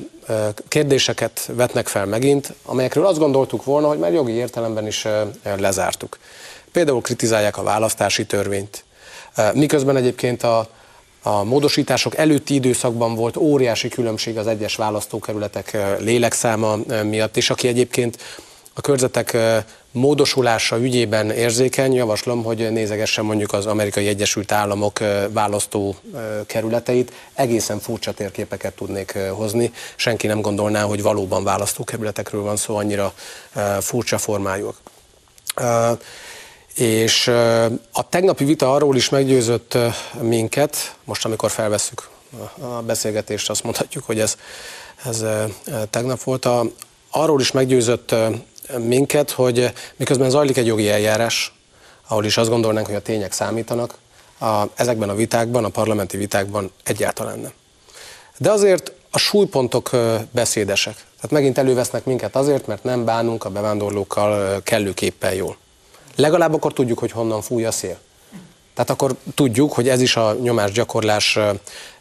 kérdéseket 0.68 1.50
vetnek 1.54 1.88
fel 1.88 2.06
megint, 2.06 2.54
amelyekről 2.66 3.06
azt 3.06 3.20
gondoltuk 3.20 3.64
volna, 3.64 3.88
hogy 3.88 3.98
már 3.98 4.14
jogi 4.14 4.32
értelemben 4.32 4.88
is 4.88 5.08
lezártuk. 5.58 6.18
Például 6.72 7.02
kritizálják 7.02 7.58
a 7.58 7.64
választási 7.64 8.26
törvényt. 8.26 8.84
Miközben 9.54 9.96
egyébként 9.96 10.44
a, 10.44 10.68
a 11.22 11.44
módosítások 11.44 12.18
előtti 12.18 12.54
időszakban 12.54 13.16
volt 13.16 13.38
óriási 13.38 13.88
különbség 13.88 14.38
az 14.38 14.48
egyes 14.48 14.76
választókerületek 14.76 15.78
lélekszáma 16.00 16.78
miatt, 17.04 17.38
és 17.38 17.50
aki 17.50 17.68
egyébként 17.68 18.18
a 18.78 18.82
körzetek 18.82 19.38
módosulása 19.92 20.78
ügyében 20.80 21.32
érzékeny, 21.32 21.94
javaslom, 21.94 22.44
hogy 22.44 22.72
nézegessen 22.72 23.26
mondjuk 23.26 23.54
az 23.54 23.66
Amerikai 23.66 24.08
Egyesült 24.08 24.52
Államok 24.52 25.00
választó 25.30 25.96
kerületeit. 26.46 27.14
Egészen 27.34 27.80
furcsa 27.80 28.12
térképeket 28.12 28.74
tudnék 28.74 29.18
hozni. 29.32 29.72
Senki 29.96 30.28
nem 30.28 30.42
gondolná, 30.42 30.84
hogy 30.84 31.02
valóban 31.02 31.44
választókerületekről 31.44 32.42
van 32.42 32.56
szó, 32.56 32.76
annyira 32.76 33.14
furcsa 33.80 34.18
formájuk. 34.18 34.82
És 36.76 37.28
a 37.92 38.10
tegnapi 38.10 38.44
vita 38.44 38.74
arról 38.74 38.96
is 38.96 39.10
meggyőzött 39.10 39.78
minket, 40.22 40.96
most 41.04 41.26
amikor 41.26 41.52
felveszük 41.52 42.10
a 42.60 42.82
beszélgetést, 42.82 43.50
azt 43.50 43.64
mondhatjuk, 43.64 44.04
hogy 44.04 44.20
ez, 44.20 44.38
ez 45.06 45.24
tegnap 45.90 46.24
volt, 46.24 46.46
a, 46.46 46.64
arról 47.10 47.42
is 47.42 47.52
meggyőzött 47.52 48.16
minket, 48.78 49.32
hogy 49.32 49.72
miközben 49.96 50.30
zajlik 50.30 50.58
egy 50.58 50.66
jogi 50.66 50.90
eljárás, 50.90 51.54
ahol 52.08 52.26
is 52.26 52.38
azt 52.38 52.50
gondolnánk, 52.50 52.86
hogy 52.86 52.96
a 52.96 53.02
tények 53.02 53.32
számítanak, 53.32 53.98
a, 54.40 54.64
ezekben 54.76 55.10
a 55.10 55.16
vitákban, 55.16 55.64
a 55.64 55.70
parlamenti 55.70 56.18
vitákban 56.18 56.72
egyáltalán 56.84 57.40
nem. 57.40 57.52
De 58.38 58.52
azért 58.52 58.92
a 59.12 59.18
súlypontok 59.18 59.90
beszédesek. 60.32 60.94
Tehát 60.94 61.32
megint 61.32 61.58
elővesznek 61.58 62.06
minket 62.06 62.36
azért, 62.36 62.68
mert 62.68 62.84
nem 62.84 63.06
bánunk 63.06 63.44
a 63.46 63.50
bevándorlókkal 63.50 64.62
kellőképpen 64.64 65.34
jól. 65.34 65.58
Legalább 66.16 66.54
akkor 66.54 66.74
tudjuk, 66.74 67.00
hogy 67.00 67.12
honnan 67.12 67.42
fúj 67.42 67.66
a 67.66 67.72
szél. 67.72 67.98
Tehát 68.74 68.90
akkor 68.90 69.16
tudjuk, 69.36 69.74
hogy 69.74 69.90
ez 69.90 70.02
is 70.02 70.16
a 70.16 70.34
nyomásgyakorlás 70.42 71.40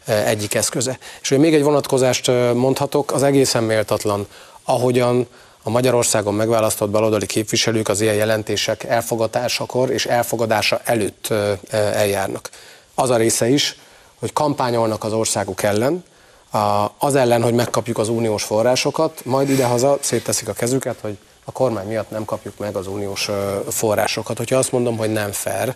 egyik 0.05 0.53
eszköze. 0.53 0.99
És 1.21 1.29
hogy 1.29 1.39
még 1.39 1.53
egy 1.53 1.63
vonatkozást 1.63 2.31
mondhatok, 2.53 3.11
az 3.11 3.23
egészen 3.23 3.63
méltatlan, 3.63 4.27
ahogyan 4.63 5.27
a 5.67 5.69
Magyarországon 5.69 6.33
megválasztott 6.33 6.89
baloldali 6.89 7.25
képviselők 7.25 7.87
az 7.87 8.01
ilyen 8.01 8.15
jelentések 8.15 8.83
elfogadásakor 8.83 9.89
és 9.89 10.05
elfogadása 10.05 10.81
előtt 10.83 11.33
eljárnak. 11.71 12.49
Az 12.95 13.09
a 13.09 13.17
része 13.17 13.47
is, 13.47 13.77
hogy 14.19 14.33
kampányolnak 14.33 15.03
az 15.03 15.13
országuk 15.13 15.63
ellen, 15.63 16.03
az 16.97 17.15
ellen, 17.15 17.43
hogy 17.43 17.53
megkapjuk 17.53 17.97
az 17.97 18.09
uniós 18.09 18.43
forrásokat, 18.43 19.25
majd 19.25 19.49
idehaza 19.49 19.97
szétteszik 20.01 20.47
a 20.47 20.53
kezüket, 20.53 20.97
hogy 21.01 21.17
a 21.45 21.51
kormány 21.51 21.87
miatt 21.87 22.09
nem 22.09 22.25
kapjuk 22.25 22.57
meg 22.57 22.75
az 22.75 22.87
uniós 22.87 23.29
forrásokat. 23.69 24.37
Hogyha 24.37 24.57
azt 24.57 24.71
mondom, 24.71 24.97
hogy 24.97 25.11
nem 25.11 25.31
fair, 25.31 25.75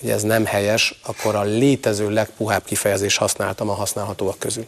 hogy 0.00 0.10
ez 0.10 0.22
nem 0.22 0.44
helyes, 0.44 1.00
akkor 1.06 1.34
a 1.34 1.42
létező 1.42 2.10
legpuhább 2.10 2.64
kifejezés 2.64 3.16
használtam 3.16 3.68
a 3.68 3.74
használhatóak 3.74 4.38
közül. 4.38 4.66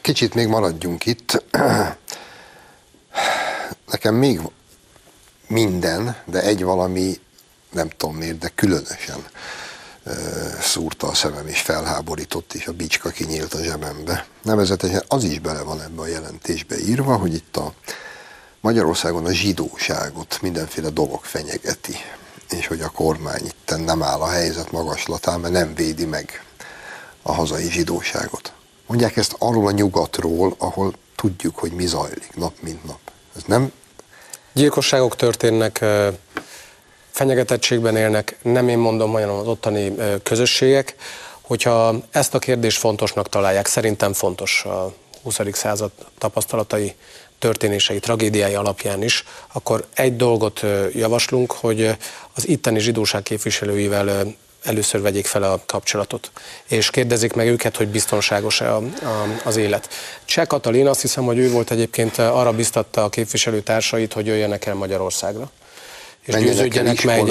Kicsit 0.00 0.34
még 0.34 0.46
maradjunk 0.46 1.06
itt. 1.06 1.44
Nekem 3.90 4.14
még 4.14 4.40
minden, 5.46 6.16
de 6.24 6.42
egy 6.42 6.62
valami, 6.62 7.20
nem 7.70 7.88
tudom 7.88 8.16
miért, 8.16 8.38
de 8.38 8.48
különösen 8.48 9.26
szúrta 10.60 11.06
a 11.06 11.14
szemem 11.14 11.46
és 11.46 11.60
felháborított, 11.60 12.52
és 12.52 12.66
a 12.66 12.72
bicska 12.72 13.08
kinyílt 13.08 13.54
a 13.54 13.62
zsebembe. 13.62 14.26
Nevezetesen 14.42 15.02
az 15.08 15.24
is 15.24 15.38
bele 15.38 15.62
van 15.62 15.82
ebbe 15.82 16.00
a 16.00 16.06
jelentésbe 16.06 16.78
írva, 16.78 17.16
hogy 17.16 17.34
itt 17.34 17.56
a 17.56 17.74
Magyarországon 18.60 19.26
a 19.26 19.32
zsidóságot 19.32 20.38
mindenféle 20.40 20.88
dolog 20.88 21.24
fenyegeti, 21.24 21.96
és 22.50 22.66
hogy 22.66 22.80
a 22.80 22.88
kormány 22.88 23.44
itt 23.44 23.74
nem 23.84 24.02
áll 24.02 24.20
a 24.20 24.28
helyzet 24.28 24.70
magaslatán, 24.70 25.40
mert 25.40 25.52
nem 25.52 25.74
védi 25.74 26.04
meg 26.04 26.44
a 27.22 27.32
hazai 27.32 27.70
zsidóságot. 27.70 28.52
Mondják 28.92 29.16
ezt 29.16 29.36
arról 29.38 29.66
a 29.66 29.70
nyugatról, 29.70 30.54
ahol 30.58 30.92
tudjuk, 31.16 31.58
hogy 31.58 31.72
mi 31.72 31.86
zajlik 31.86 32.30
nap 32.34 32.52
mint 32.60 32.84
nap. 32.84 32.98
Ez 33.36 33.42
nem... 33.46 33.72
Gyilkosságok 34.52 35.16
történnek, 35.16 35.84
fenyegetettségben 37.10 37.96
élnek, 37.96 38.36
nem 38.42 38.68
én 38.68 38.78
mondom, 38.78 39.12
hanem 39.12 39.30
az 39.30 39.46
ottani 39.46 39.94
közösségek. 40.22 40.96
Hogyha 41.40 41.94
ezt 42.10 42.34
a 42.34 42.38
kérdést 42.38 42.78
fontosnak 42.78 43.28
találják, 43.28 43.66
szerintem 43.66 44.12
fontos 44.12 44.64
a 44.64 44.94
20. 45.22 45.38
század 45.52 45.90
tapasztalatai 46.18 46.94
történései, 47.38 47.98
tragédiái 47.98 48.54
alapján 48.54 49.02
is, 49.02 49.24
akkor 49.52 49.86
egy 49.94 50.16
dolgot 50.16 50.60
javaslunk, 50.94 51.52
hogy 51.52 51.96
az 52.34 52.48
itteni 52.48 52.78
zsidóság 52.78 53.22
képviselőivel 53.22 54.34
először 54.62 55.00
vegyék 55.00 55.26
fel 55.26 55.42
a 55.42 55.62
kapcsolatot, 55.66 56.30
és 56.68 56.90
kérdezik 56.90 57.32
meg 57.32 57.48
őket, 57.48 57.76
hogy 57.76 57.88
biztonságos-e 57.88 58.74
a, 58.74 58.76
a, 59.02 59.40
az 59.44 59.56
élet. 59.56 59.88
Cseh 60.24 60.46
Katalin 60.46 60.86
azt 60.86 61.00
hiszem, 61.00 61.24
hogy 61.24 61.38
ő 61.38 61.50
volt 61.50 61.70
egyébként, 61.70 62.18
arra 62.18 62.52
biztatta 62.52 63.04
a 63.04 63.08
képviselőtársait, 63.08 64.12
hogy 64.12 64.26
jöjjenek 64.26 64.66
el 64.66 64.74
Magyarországra 64.74 65.50
és 66.24 66.34
győződjenek 66.34 67.04
meg, 67.04 67.24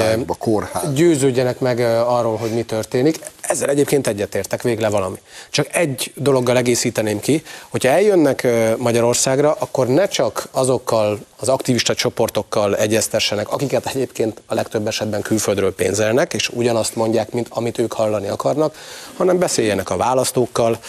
győződjenek 0.94 1.60
meg 1.60 1.80
arról, 2.08 2.38
hogy 2.38 2.50
mi 2.50 2.64
történik. 2.64 3.20
Ezzel 3.42 3.70
egyébként 3.70 4.08
egyetértek, 4.08 4.62
végre 4.62 4.90
valami. 4.90 5.18
Csak 5.50 5.68
egy 5.76 6.12
dologgal 6.16 6.58
egészíteném 6.58 7.20
ki, 7.20 7.44
hogyha 7.70 7.90
eljönnek 7.90 8.48
Magyarországra, 8.78 9.56
akkor 9.60 9.88
ne 9.88 10.08
csak 10.08 10.48
azokkal 10.52 11.20
az 11.40 11.50
aktivista 11.50 11.94
csoportokkal 11.94 12.76
egyeztessenek, 12.78 13.50
akiket 13.50 13.86
egyébként 13.86 14.42
a 14.46 14.54
legtöbb 14.54 14.88
esetben 14.88 15.22
külföldről 15.22 15.76
pénzelnek, 15.76 16.34
és 16.34 16.50
ugyanazt 16.50 16.96
mondják, 16.96 17.32
mint 17.32 17.48
amit 17.50 17.78
ők 17.78 17.94
hallani 17.94 18.28
akarnak, 18.28 18.76
hanem 19.18 19.40
beszéljenek 19.40 19.90
a 19.90 19.98
választókkal, 19.98 20.80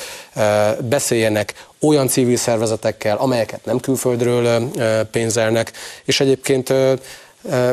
beszéljenek 0.81 1.55
olyan 1.81 2.09
civil 2.09 2.37
szervezetekkel, 2.37 3.17
amelyeket 3.17 3.65
nem 3.65 3.81
külföldről 3.81 4.71
pénzelnek, 5.11 5.73
és 6.05 6.21
egyébként 6.21 6.73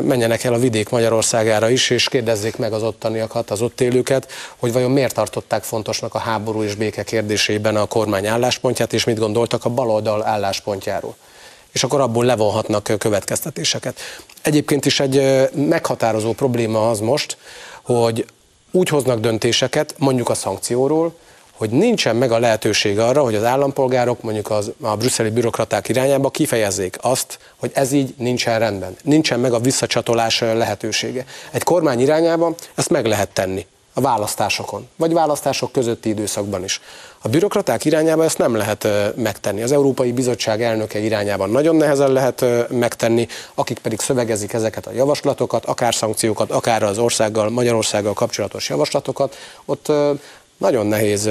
menjenek 0.02 0.44
el 0.44 0.52
a 0.52 0.58
vidék 0.58 0.88
Magyarországára 0.88 1.68
is, 1.68 1.90
és 1.90 2.08
kérdezzék 2.08 2.56
meg 2.56 2.72
az 2.72 2.82
ottaniakat, 2.82 3.50
az 3.50 3.62
ott 3.62 3.80
élőket, 3.80 4.32
hogy 4.56 4.72
vajon 4.72 4.90
miért 4.90 5.14
tartották 5.14 5.62
fontosnak 5.62 6.14
a 6.14 6.18
háború 6.18 6.62
és 6.62 6.74
béke 6.74 7.02
kérdésében 7.02 7.76
a 7.76 7.86
kormány 7.86 8.26
álláspontját, 8.26 8.92
és 8.92 9.04
mit 9.04 9.18
gondoltak 9.18 9.64
a 9.64 9.68
baloldal 9.68 10.26
álláspontjáról. 10.26 11.16
És 11.72 11.84
akkor 11.84 12.00
abból 12.00 12.24
levonhatnak 12.24 12.98
következtetéseket. 12.98 13.98
Egyébként 14.42 14.86
is 14.86 15.00
egy 15.00 15.48
meghatározó 15.54 16.32
probléma 16.32 16.90
az 16.90 17.00
most, 17.00 17.36
hogy 17.82 18.26
úgy 18.70 18.88
hoznak 18.88 19.20
döntéseket, 19.20 19.94
mondjuk 19.98 20.28
a 20.28 20.34
szankcióról, 20.34 21.14
hogy 21.60 21.70
nincsen 21.70 22.16
meg 22.16 22.32
a 22.32 22.38
lehetőség 22.38 22.98
arra, 22.98 23.22
hogy 23.22 23.34
az 23.34 23.44
állampolgárok 23.44 24.22
mondjuk 24.22 24.50
az, 24.50 24.72
a 24.80 24.96
brüsszeli 24.96 25.30
bürokraták 25.30 25.88
irányába 25.88 26.30
kifejezzék 26.30 26.96
azt, 27.00 27.38
hogy 27.56 27.70
ez 27.74 27.92
így 27.92 28.14
nincsen 28.16 28.58
rendben. 28.58 28.96
Nincsen 29.02 29.40
meg 29.40 29.52
a 29.52 29.58
visszacsatolás 29.58 30.40
lehetősége. 30.40 31.24
Egy 31.50 31.62
kormány 31.62 32.00
irányába 32.00 32.54
ezt 32.74 32.90
meg 32.90 33.06
lehet 33.06 33.28
tenni 33.28 33.66
a 33.92 34.00
választásokon, 34.00 34.88
vagy 34.96 35.12
választások 35.12 35.72
közötti 35.72 36.08
időszakban 36.08 36.64
is. 36.64 36.80
A 37.22 37.28
bürokraták 37.28 37.84
irányába 37.84 38.24
ezt 38.24 38.38
nem 38.38 38.54
lehet 38.56 38.88
megtenni. 39.16 39.62
Az 39.62 39.72
Európai 39.72 40.12
Bizottság 40.12 40.62
elnöke 40.62 40.98
irányában 40.98 41.50
nagyon 41.50 41.76
nehezen 41.76 42.12
lehet 42.12 42.44
megtenni, 42.68 43.26
akik 43.54 43.78
pedig 43.78 44.00
szövegezik 44.00 44.52
ezeket 44.52 44.86
a 44.86 44.92
javaslatokat, 44.92 45.64
akár 45.64 45.94
szankciókat, 45.94 46.50
akár 46.50 46.82
az 46.82 46.98
országgal, 46.98 47.50
Magyarországgal 47.50 48.12
kapcsolatos 48.12 48.68
javaslatokat, 48.68 49.36
ott 49.64 49.92
nagyon 50.60 50.86
nehéz 50.86 51.30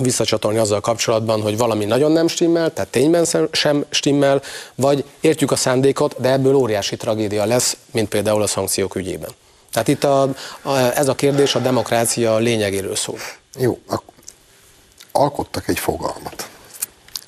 visszacsatolni 0.00 0.58
azzal 0.58 0.80
kapcsolatban, 0.80 1.40
hogy 1.42 1.56
valami 1.56 1.84
nagyon 1.84 2.12
nem 2.12 2.28
stimmel, 2.28 2.72
tehát 2.72 2.90
tényben 2.90 3.26
sem 3.50 3.84
stimmel, 3.90 4.42
vagy 4.74 5.04
értjük 5.20 5.50
a 5.50 5.56
szándékot, 5.56 6.20
de 6.20 6.32
ebből 6.32 6.54
óriási 6.54 6.96
tragédia 6.96 7.44
lesz, 7.44 7.76
mint 7.90 8.08
például 8.08 8.42
a 8.42 8.46
szankciók 8.46 8.94
ügyében. 8.94 9.30
Tehát 9.72 9.88
itt 9.88 10.04
a, 10.04 10.22
a, 10.62 10.76
ez 10.76 11.08
a 11.08 11.14
kérdés 11.14 11.54
a 11.54 11.58
demokrácia 11.58 12.36
lényegéről 12.36 12.96
szól. 12.96 13.18
Jó, 13.58 13.78
alkottak 15.12 15.68
egy 15.68 15.78
fogalmat, 15.78 16.48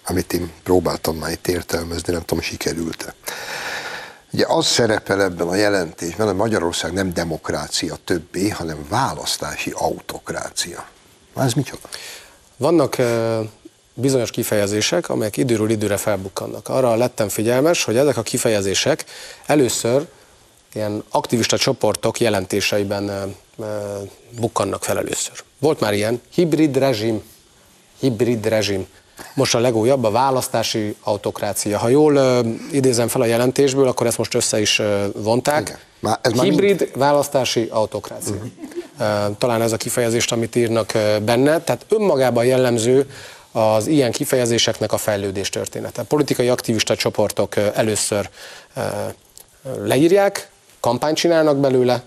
amit 0.06 0.32
én 0.32 0.52
próbáltam 0.62 1.16
már 1.16 1.30
itt 1.30 1.48
értelmezni, 1.48 2.12
nem 2.12 2.24
tudom, 2.24 2.42
sikerült-e. 2.42 3.14
Ugye 4.32 4.44
az 4.48 4.66
szerepel 4.66 5.22
ebben 5.22 5.48
a 5.48 5.54
jelentésben, 5.54 6.26
hogy 6.26 6.36
Magyarország 6.36 6.92
nem 6.92 7.12
demokrácia 7.12 7.96
többé, 8.04 8.48
hanem 8.48 8.86
választási 8.88 9.70
autokrácia. 9.74 10.86
Ez 11.36 11.52
micsoda? 11.52 11.88
Vannak 12.56 12.96
bizonyos 13.94 14.30
kifejezések, 14.30 15.08
amelyek 15.08 15.36
időről 15.36 15.70
időre 15.70 15.96
felbukkannak. 15.96 16.68
Arra 16.68 16.94
lettem 16.94 17.28
figyelmes, 17.28 17.84
hogy 17.84 17.96
ezek 17.96 18.16
a 18.16 18.22
kifejezések 18.22 19.04
először 19.46 20.06
ilyen 20.72 21.04
aktivista 21.10 21.58
csoportok 21.58 22.20
jelentéseiben 22.20 23.34
bukkannak 24.38 24.84
fel 24.84 24.98
először. 24.98 25.42
Volt 25.58 25.80
már 25.80 25.94
ilyen 25.94 26.20
hibrid 26.34 26.76
rezsim, 26.76 27.22
hibrid 27.98 28.46
rezsim. 28.46 28.86
Most 29.34 29.54
a 29.54 29.58
legújabb 29.58 30.04
a 30.04 30.10
választási 30.10 30.96
autokrácia. 31.02 31.78
Ha 31.78 31.88
jól 31.88 32.14
uh, 32.14 32.46
idézem 32.72 33.08
fel 33.08 33.20
a 33.20 33.24
jelentésből, 33.24 33.88
akkor 33.88 34.06
ezt 34.06 34.18
most 34.18 34.34
össze 34.34 34.60
is 34.60 34.78
uh, 34.78 35.04
vonták. 35.14 35.60
Igen. 35.68 35.78
Már 36.00 36.18
ez 36.22 36.32
Hibrid 36.32 36.80
mind... 36.80 36.96
választási 36.96 37.68
autokrácia. 37.70 38.34
Uh-huh. 38.34 38.50
Talán 39.38 39.62
ez 39.62 39.72
a 39.72 39.76
kifejezést, 39.76 40.32
amit 40.32 40.56
írnak 40.56 40.92
benne. 41.22 41.60
Tehát 41.60 41.86
önmagában 41.88 42.44
jellemző 42.44 43.10
az 43.52 43.86
ilyen 43.86 44.12
kifejezéseknek 44.12 44.92
a 44.92 44.96
fejlődés 44.96 45.48
története. 45.48 46.02
Politikai 46.02 46.48
aktivista 46.48 46.96
csoportok 46.96 47.56
először 47.56 48.28
leírják, 49.82 50.50
kampányt 50.80 51.16
csinálnak 51.16 51.56
belőle, 51.56 52.02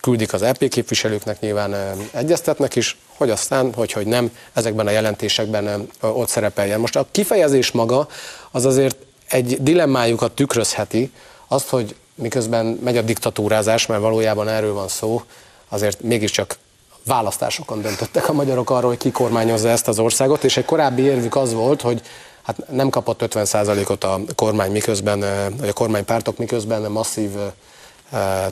küldik 0.00 0.32
az 0.32 0.42
EP 0.42 0.68
képviselőknek, 0.68 1.40
nyilván 1.40 1.74
egyeztetnek 2.10 2.76
is, 2.76 2.98
hogy 3.16 3.30
aztán, 3.30 3.72
hogy, 3.74 3.92
hogy 3.92 4.06
nem, 4.06 4.36
ezekben 4.52 4.86
a 4.86 4.90
jelentésekben 4.90 5.88
ott 6.00 6.28
szerepeljen. 6.28 6.80
Most 6.80 6.96
a 6.96 7.06
kifejezés 7.10 7.70
maga 7.70 8.08
az 8.50 8.64
azért 8.64 8.96
egy 9.28 9.62
dilemmájukat 9.62 10.32
tükrözheti, 10.32 11.12
azt, 11.48 11.68
hogy 11.68 11.94
miközben 12.14 12.66
megy 12.66 12.96
a 12.96 13.02
diktatúrázás, 13.02 13.86
mert 13.86 14.00
valójában 14.00 14.48
erről 14.48 14.74
van 14.74 14.88
szó, 14.88 15.22
azért 15.68 16.00
mégiscsak 16.00 16.58
választásokon 17.06 17.82
döntöttek 17.82 18.28
a 18.28 18.32
magyarok 18.32 18.70
arról, 18.70 18.88
hogy 18.88 18.98
ki 18.98 19.10
kormányozza 19.10 19.68
ezt 19.68 19.88
az 19.88 19.98
országot, 19.98 20.44
és 20.44 20.56
egy 20.56 20.64
korábbi 20.64 21.02
érvük 21.02 21.36
az 21.36 21.52
volt, 21.52 21.80
hogy 21.80 22.02
hát 22.42 22.70
nem 22.70 22.88
kapott 22.88 23.20
50%-ot 23.24 24.04
a 24.04 24.20
kormány 24.34 24.70
miközben, 24.70 25.20
vagy 25.58 25.68
a 25.68 25.72
kormánypártok 25.72 26.38
miközben 26.38 26.90
masszív 26.90 27.30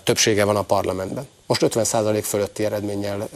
többsége 0.05 0.45
van 0.45 0.57
a 0.57 0.63
parlamentben. 0.63 1.29
Most 1.47 1.63
50% 1.69 2.21
fölötti 2.23 2.65
eredménnyel 2.65 3.29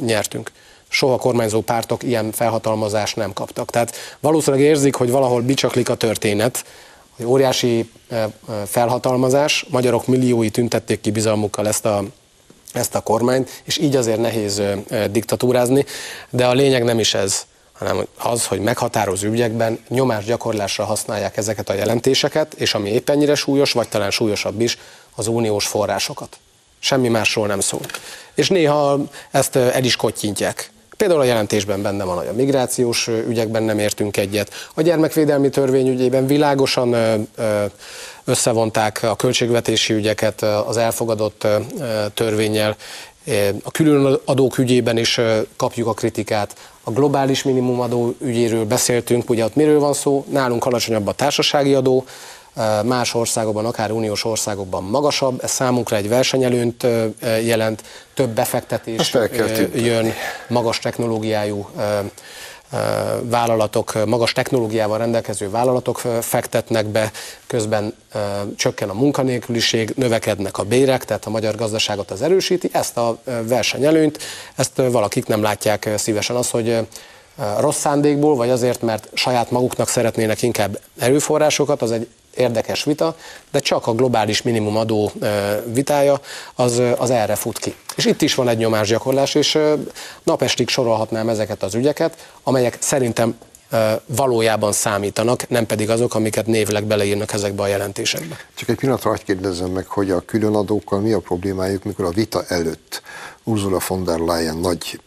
nyertünk. 0.00 0.52
Soha 0.88 1.16
kormányzó 1.16 1.60
pártok 1.60 2.02
ilyen 2.02 2.32
felhatalmazást 2.32 3.16
nem 3.16 3.32
kaptak. 3.32 3.70
Tehát 3.70 3.96
valószínűleg 4.20 4.66
érzik, 4.66 4.94
hogy 4.94 5.10
valahol 5.10 5.40
bicsaklik 5.40 5.88
a 5.88 5.94
történet, 5.94 6.64
hogy 7.16 7.24
óriási 7.24 7.90
felhatalmazás, 8.66 9.66
magyarok 9.68 10.06
milliói 10.06 10.50
tüntették 10.50 11.00
ki 11.00 11.10
bizalmukkal 11.10 11.68
ezt 11.68 11.84
a 11.84 12.04
ezt 12.72 12.94
a 12.94 13.00
kormányt, 13.00 13.62
és 13.64 13.78
így 13.78 13.96
azért 13.96 14.20
nehéz 14.20 14.62
diktatúrázni, 15.10 15.84
de 16.30 16.46
a 16.46 16.52
lényeg 16.52 16.84
nem 16.84 16.98
is 16.98 17.14
ez, 17.14 17.46
hanem 17.72 18.06
az, 18.18 18.46
hogy 18.46 18.60
meghatározó 18.60 19.28
ügyekben 19.28 19.78
nyomásgyakorlásra 19.88 20.84
használják 20.84 21.36
ezeket 21.36 21.68
a 21.68 21.74
jelentéseket, 21.74 22.54
és 22.54 22.74
ami 22.74 22.90
éppen 22.90 23.34
súlyos, 23.34 23.72
vagy 23.72 23.88
talán 23.88 24.10
súlyosabb 24.10 24.60
is, 24.60 24.78
az 25.14 25.26
uniós 25.26 25.66
forrásokat. 25.66 26.38
Semmi 26.78 27.08
másról 27.08 27.46
nem 27.46 27.60
szól. 27.60 27.80
És 28.34 28.48
néha 28.48 29.00
ezt 29.30 29.56
el 29.56 29.84
is 29.84 29.96
kottyintják. 29.96 30.70
Például 30.96 31.20
a 31.20 31.24
jelentésben 31.24 31.82
benne 31.82 32.04
van, 32.04 32.16
hogy 32.16 32.26
a 32.26 32.32
migrációs 32.32 33.08
ügyekben 33.28 33.62
nem 33.62 33.78
értünk 33.78 34.16
egyet. 34.16 34.50
A 34.74 34.82
gyermekvédelmi 34.82 35.48
törvény 35.48 35.88
ügyében 35.88 36.26
világosan 36.26 36.96
összevonták 38.24 39.02
a 39.02 39.16
költségvetési 39.16 39.92
ügyeket 39.92 40.42
az 40.42 40.76
elfogadott 40.76 41.46
törvényel. 42.14 42.76
A 43.62 43.70
külön 43.70 44.18
adók 44.24 44.58
ügyében 44.58 44.96
is 44.96 45.20
kapjuk 45.56 45.86
a 45.86 45.92
kritikát. 45.94 46.54
A 46.84 46.90
globális 46.90 47.42
minimumadó 47.42 48.14
ügyéről 48.20 48.64
beszéltünk, 48.64 49.30
ugye 49.30 49.44
ott 49.44 49.54
miről 49.54 49.78
van 49.78 49.92
szó? 49.92 50.24
Nálunk 50.28 50.64
alacsonyabb 50.64 51.06
a 51.06 51.12
társasági 51.12 51.74
adó, 51.74 52.04
más 52.84 53.14
országokban, 53.14 53.66
akár 53.66 53.90
uniós 53.90 54.24
országokban 54.24 54.82
magasabb, 54.82 55.40
ez 55.42 55.50
számunkra 55.50 55.96
egy 55.96 56.08
versenyelőnt 56.08 56.86
jelent, 57.20 57.82
több 58.14 58.28
befektetés 58.28 59.16
jön, 59.74 60.12
magas 60.48 60.78
technológiájú 60.78 61.68
vállalatok, 63.22 64.04
magas 64.06 64.32
technológiával 64.32 64.98
rendelkező 64.98 65.50
vállalatok 65.50 65.98
fektetnek 66.20 66.86
be, 66.86 67.10
közben 67.46 67.94
csökken 68.56 68.88
a 68.88 68.94
munkanélküliség, 68.94 69.92
növekednek 69.96 70.58
a 70.58 70.62
bérek, 70.62 71.04
tehát 71.04 71.24
a 71.24 71.30
magyar 71.30 71.54
gazdaságot 71.54 72.10
az 72.10 72.22
erősíti. 72.22 72.68
Ezt 72.72 72.96
a 72.96 73.18
versenyelőnyt, 73.42 74.18
ezt 74.56 74.76
valakik 74.76 75.26
nem 75.26 75.42
látják 75.42 75.90
szívesen. 75.96 76.36
Az, 76.36 76.50
hogy 76.50 76.86
rossz 77.58 77.78
szándékból, 77.78 78.36
vagy 78.36 78.50
azért, 78.50 78.82
mert 78.82 79.08
saját 79.12 79.50
maguknak 79.50 79.88
szeretnének 79.88 80.42
inkább 80.42 80.80
erőforrásokat, 80.98 81.82
az 81.82 81.92
egy 81.92 82.08
érdekes 82.36 82.84
vita, 82.84 83.16
de 83.50 83.58
csak 83.58 83.86
a 83.86 83.94
globális 83.94 84.42
minimumadó 84.42 85.12
vitája 85.72 86.20
az, 86.54 86.82
az 86.96 87.10
erre 87.10 87.34
fut 87.34 87.58
ki. 87.58 87.74
És 87.96 88.04
itt 88.04 88.22
is 88.22 88.34
van 88.34 88.48
egy 88.48 88.58
nyomásgyakorlás, 88.58 89.34
és 89.34 89.58
napestig 90.22 90.68
sorolhatnám 90.68 91.28
ezeket 91.28 91.62
az 91.62 91.74
ügyeket, 91.74 92.28
amelyek 92.42 92.76
szerintem 92.80 93.38
valójában 94.06 94.72
számítanak, 94.72 95.48
nem 95.48 95.66
pedig 95.66 95.90
azok, 95.90 96.14
amiket 96.14 96.46
névleg 96.46 96.84
beleírnak 96.84 97.32
ezekbe 97.32 97.62
a 97.62 97.66
jelentésekbe. 97.66 98.36
Csak 98.54 98.68
egy 98.68 98.76
pillanatra 98.76 99.10
hagyd 99.10 99.24
kérdezzem 99.24 99.70
meg, 99.70 99.86
hogy 99.86 100.10
a 100.10 100.20
különadókkal 100.20 101.00
mi 101.00 101.12
a 101.12 101.18
problémájuk, 101.18 101.84
mikor 101.84 102.04
a 102.04 102.10
vita 102.10 102.44
előtt 102.48 103.02
Ursula 103.42 103.78
von 103.88 104.04
der 104.04 104.18
Leyen 104.18 104.56
nagy 104.56 105.00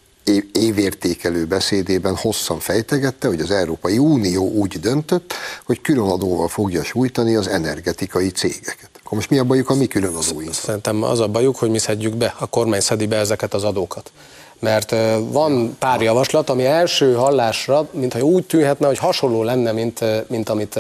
évértékelő 0.52 1.46
beszédében 1.46 2.16
hosszan 2.16 2.60
fejtegette, 2.60 3.28
hogy 3.28 3.40
az 3.40 3.52
Európai 3.52 3.98
Unió 3.98 4.52
úgy 4.52 4.80
döntött, 4.80 5.34
hogy 5.66 5.82
különadóval 5.82 6.48
fogja 6.48 6.84
sújtani 6.84 7.36
az 7.36 7.48
energetikai 7.48 8.30
cégeket. 8.30 8.90
Akkor 9.04 9.18
most 9.18 9.30
mi 9.30 9.38
a 9.38 9.44
bajuk 9.44 9.70
a 9.70 9.76
mi 9.76 9.88
különadóink? 9.88 10.54
Szerintem 10.54 11.04
az 11.04 11.20
a 11.20 11.28
bajuk, 11.28 11.56
hogy 11.56 11.70
mi 11.70 11.78
szedjük 11.78 12.16
be, 12.16 12.36
a 12.40 12.46
kormány 12.46 12.80
szedi 12.80 13.08
be 13.08 13.16
ezeket 13.16 13.54
az 13.54 13.64
adókat. 13.64 14.12
Mert 14.60 14.96
van 15.30 15.76
pár 15.80 16.02
javaslat, 16.02 16.50
ami 16.50 16.66
első 16.66 17.14
hallásra, 17.14 17.88
mintha 17.92 18.20
úgy 18.20 18.46
tűnhetne, 18.46 18.88
hogy 18.88 18.98
hasonló 18.98 19.44
lenne, 19.44 19.72
mint, 19.72 20.04
mint 20.30 20.50
amit 20.50 20.80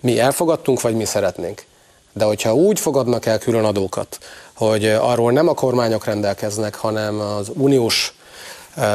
mi 0.00 0.18
elfogadtunk, 0.18 0.80
vagy 0.80 0.94
mi 0.94 1.04
szeretnénk. 1.04 1.64
De 2.12 2.24
hogyha 2.24 2.54
úgy 2.54 2.80
fogadnak 2.80 3.26
el 3.26 3.38
külön 3.38 3.64
adókat, 3.64 4.18
hogy 4.54 4.84
arról 4.84 5.32
nem 5.32 5.48
a 5.48 5.54
kormányok 5.54 6.04
rendelkeznek, 6.04 6.74
hanem 6.74 7.20
az 7.20 7.50
uniós 7.54 8.17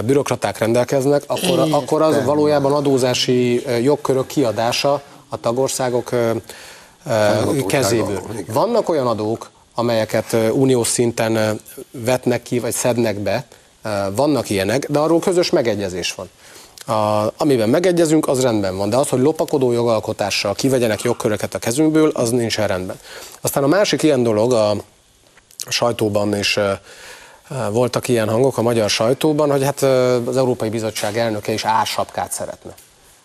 bürokraták 0.06 0.58
rendelkeznek, 0.58 1.24
akkor, 1.28 1.68
akkor 1.72 2.02
az 2.02 2.24
valójában 2.26 2.74
adózási 2.74 3.64
jogkörök 3.84 4.28
kiadása 4.28 5.02
a 5.30 5.40
tagországok 5.40 6.10
kezéből. 7.68 8.22
Vannak 8.48 8.90
olyan 8.90 9.08
adók, 9.08 9.52
amelyeket 9.76 10.36
uniós 10.52 10.88
szinten 10.88 11.60
vetnek 11.92 12.42
ki, 12.42 12.60
vagy 12.60 12.74
szednek 12.74 13.20
be, 13.20 13.46
vannak 14.16 14.50
ilyenek, 14.50 14.90
de 14.90 15.00
arról 15.00 15.20
közös 15.20 15.50
megegyezés 15.50 16.16
van. 16.16 16.30
A, 16.86 17.34
amiben 17.38 17.70
megegyezünk, 17.70 18.28
az 18.28 18.42
rendben 18.42 18.78
van, 18.78 18.90
de 18.90 18.98
az, 18.98 19.10
hogy 19.10 19.20
lopakodó 19.20 19.72
jogalkotással 19.72 20.54
kivegyenek 20.54 21.02
jogköröket 21.02 21.54
a 21.54 21.60
kezünkből, 21.60 22.10
az 22.14 22.30
nincsen 22.30 22.68
rendben. 22.68 23.00
Aztán 23.42 23.64
a 23.64 23.68
másik 23.68 24.04
ilyen 24.04 24.24
dolog 24.24 24.54
a 24.54 24.76
sajtóban 25.68 26.38
is 26.38 26.60
voltak 27.72 28.08
ilyen 28.08 28.30
hangok 28.30 28.58
a 28.58 28.62
magyar 28.62 28.90
sajtóban, 28.90 29.52
hogy 29.52 29.64
hát 29.64 29.82
az 30.28 30.38
Európai 30.38 30.70
Bizottság 30.70 31.18
elnöke 31.18 31.52
is 31.52 31.66
ársapkát 31.66 32.32
szeretne. 32.32 32.74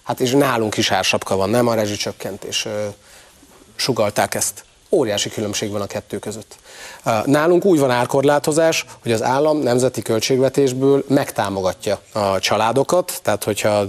Hát 0.03 0.21
és 0.21 0.31
nálunk 0.31 0.77
is 0.77 0.91
ársapka 0.91 1.37
van, 1.37 1.51
nem 1.51 1.67
a 1.67 1.75
rezsicsökkentés. 1.75 2.67
Sugalták 3.77 4.35
ezt. 4.35 4.65
Óriási 4.91 5.31
különbség 5.31 5.71
van 5.71 5.81
a 5.81 5.87
kettő 5.87 6.19
között. 6.19 6.57
Nálunk 7.25 7.65
úgy 7.65 7.79
van 7.79 7.91
árkorlátozás, 7.91 8.85
hogy 9.03 9.13
az 9.13 9.23
állam 9.23 9.59
nemzeti 9.59 10.03
költségvetésből 10.03 11.05
megtámogatja 11.09 12.01
a 12.13 12.39
családokat, 12.39 13.21
tehát 13.23 13.45
hogyha 13.45 13.85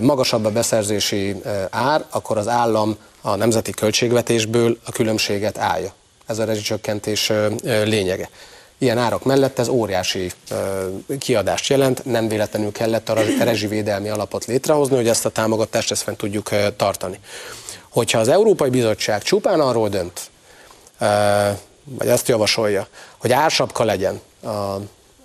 magasabb 0.00 0.44
a 0.44 0.50
beszerzési 0.50 1.42
ár, 1.70 2.04
akkor 2.10 2.38
az 2.38 2.48
állam 2.48 2.96
a 3.20 3.34
nemzeti 3.34 3.70
költségvetésből 3.70 4.78
a 4.84 4.92
különbséget 4.92 5.58
állja. 5.58 5.92
Ez 6.26 6.38
a 6.38 6.44
rezsicsökkentés 6.44 7.32
lényege. 7.62 8.30
Ilyen 8.82 8.98
árak 8.98 9.24
mellett 9.24 9.58
ez 9.58 9.68
óriási 9.68 10.32
kiadást 11.18 11.66
jelent, 11.68 12.04
nem 12.04 12.28
véletlenül 12.28 12.72
kellett 12.72 13.08
a 13.08 13.14
rezsivédelmi 13.38 14.08
alapot 14.08 14.44
létrehozni, 14.44 14.96
hogy 14.96 15.08
ezt 15.08 15.24
a 15.24 15.28
támogatást 15.28 15.90
ezt 15.90 16.02
fent 16.02 16.16
tudjuk 16.16 16.48
tartani. 16.76 17.18
Hogyha 17.88 18.18
az 18.18 18.28
Európai 18.28 18.70
Bizottság 18.70 19.22
csupán 19.22 19.60
arról 19.60 19.88
dönt, 19.88 20.20
vagy 21.84 22.08
azt 22.08 22.28
javasolja, 22.28 22.86
hogy 23.18 23.32
ársapka 23.32 23.84
legyen 23.84 24.20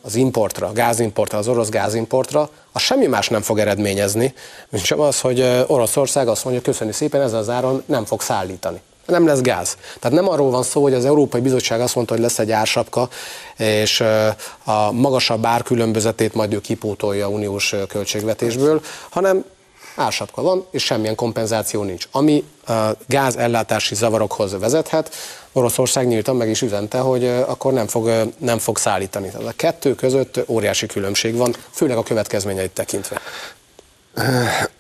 az 0.01 0.15
importra, 0.15 0.71
gázimportra, 0.71 1.37
az 1.37 1.47
orosz 1.47 1.69
gázimportra, 1.69 2.49
az 2.71 2.81
semmi 2.81 3.05
más 3.05 3.29
nem 3.29 3.41
fog 3.41 3.59
eredményezni, 3.59 4.33
mint 4.69 4.83
sem 4.83 4.99
az, 4.99 5.21
hogy 5.21 5.63
Oroszország 5.67 6.27
azt 6.27 6.43
mondja, 6.43 6.61
köszöni 6.61 6.91
szépen, 6.91 7.21
ezzel 7.21 7.39
az 7.39 7.49
áron 7.49 7.83
nem 7.85 8.05
fog 8.05 8.21
szállítani 8.21 8.81
nem 9.07 9.25
lesz 9.25 9.41
gáz. 9.41 9.77
Tehát 9.99 10.17
nem 10.17 10.29
arról 10.29 10.49
van 10.49 10.63
szó, 10.63 10.81
hogy 10.81 10.93
az 10.93 11.05
Európai 11.05 11.41
Bizottság 11.41 11.81
azt 11.81 11.95
mondta, 11.95 12.13
hogy 12.13 12.23
lesz 12.23 12.39
egy 12.39 12.51
ársapka, 12.51 13.09
és 13.57 14.03
a 14.63 14.91
magasabb 14.91 15.45
árkülönbözetét 15.45 16.33
majd 16.33 16.53
ő 16.53 16.61
kipótolja 16.61 17.25
a 17.25 17.29
uniós 17.29 17.75
költségvetésből, 17.87 18.81
hanem 19.09 19.45
ársapka 19.95 20.41
van, 20.41 20.65
és 20.71 20.83
semmilyen 20.83 21.15
kompenzáció 21.15 21.83
nincs. 21.83 22.07
Ami 22.11 22.43
gáz 23.07 23.35
ellátási 23.35 23.95
zavarokhoz 23.95 24.59
vezethet, 24.59 25.15
Oroszország 25.51 26.07
nyíltan 26.07 26.35
meg 26.35 26.49
is 26.49 26.61
üzente, 26.61 26.97
hogy 26.97 27.25
akkor 27.25 27.73
nem 27.73 27.87
fog, 27.87 28.31
nem 28.37 28.57
fog 28.57 28.77
szállítani. 28.77 29.29
Tehát 29.29 29.47
a 29.47 29.53
kettő 29.55 29.95
között 29.95 30.39
óriási 30.47 30.85
különbség 30.85 31.35
van, 31.35 31.55
főleg 31.71 31.97
a 31.97 32.03
következményeit 32.03 32.71
tekintve. 32.71 33.21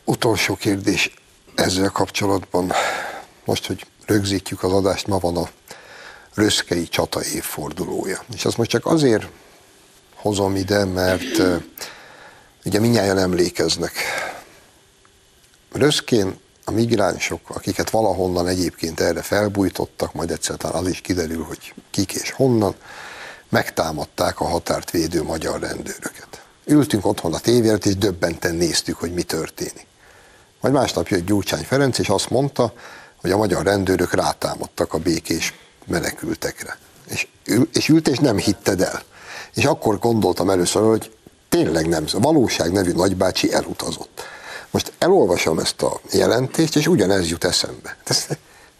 Utolsó 0.03 0.55
kérdés 0.55 1.13
ezzel 1.55 1.89
kapcsolatban. 1.89 2.71
Most, 3.45 3.67
hogy 3.67 3.85
rögzítjük 4.07 4.63
az 4.63 4.73
adást, 4.73 5.07
ma 5.07 5.17
van 5.17 5.37
a 5.37 5.49
Röszkei 6.33 6.87
csata 6.87 7.23
évfordulója. 7.23 8.23
És 8.33 8.45
azt 8.45 8.57
most 8.57 8.69
csak 8.69 8.85
azért 8.85 9.27
hozom 10.15 10.55
ide, 10.55 10.85
mert 10.85 11.41
ugye 12.65 12.79
minnyáján 12.79 13.17
emlékeznek. 13.17 13.93
Röszkén 15.71 16.39
a 16.65 16.71
migránsok, 16.71 17.49
akiket 17.49 17.89
valahonnan 17.89 18.47
egyébként 18.47 18.99
erre 18.99 19.21
felbújtottak, 19.21 20.13
majd 20.13 20.31
egyszer 20.31 20.55
az 20.59 20.87
is 20.87 21.01
kiderül, 21.01 21.43
hogy 21.43 21.73
kik 21.91 22.13
és 22.13 22.31
honnan, 22.31 22.75
megtámadták 23.49 24.39
a 24.39 24.45
határt 24.45 24.91
védő 24.91 25.23
magyar 25.23 25.59
rendőröket. 25.59 26.41
Ültünk 26.65 27.05
otthon 27.05 27.33
a 27.33 27.39
tévért, 27.39 27.85
és 27.85 27.95
döbbenten 27.95 28.55
néztük, 28.55 28.97
hogy 28.97 29.13
mi 29.13 29.23
történik. 29.23 29.85
Majd 30.61 30.73
másnap 30.73 31.07
jött 31.07 31.25
Gyurcsány 31.25 31.63
Ferenc, 31.63 31.97
és 31.97 32.09
azt 32.09 32.29
mondta, 32.29 32.73
hogy 33.21 33.31
a 33.31 33.37
magyar 33.37 33.63
rendőrök 33.63 34.13
rátámadtak 34.13 34.93
a 34.93 34.97
békés 34.97 35.53
menekültekre. 35.85 36.77
És, 37.09 37.27
és 37.73 37.89
ült, 37.89 38.07
és 38.07 38.17
nem 38.17 38.37
hitted 38.37 38.81
el. 38.81 39.01
És 39.53 39.65
akkor 39.65 39.99
gondoltam 39.99 40.49
először, 40.49 40.81
hogy 40.81 41.11
tényleg 41.49 41.87
nem, 41.87 42.05
a 42.13 42.19
valóság 42.19 42.71
nevű 42.71 42.91
nagybácsi 42.91 43.53
elutazott. 43.53 44.21
Most 44.71 44.91
elolvasom 44.97 45.59
ezt 45.59 45.81
a 45.81 45.99
jelentést, 46.11 46.75
és 46.75 46.87
ugyanez 46.87 47.29
jut 47.29 47.43
eszembe. 47.43 47.97
Ez 48.03 48.27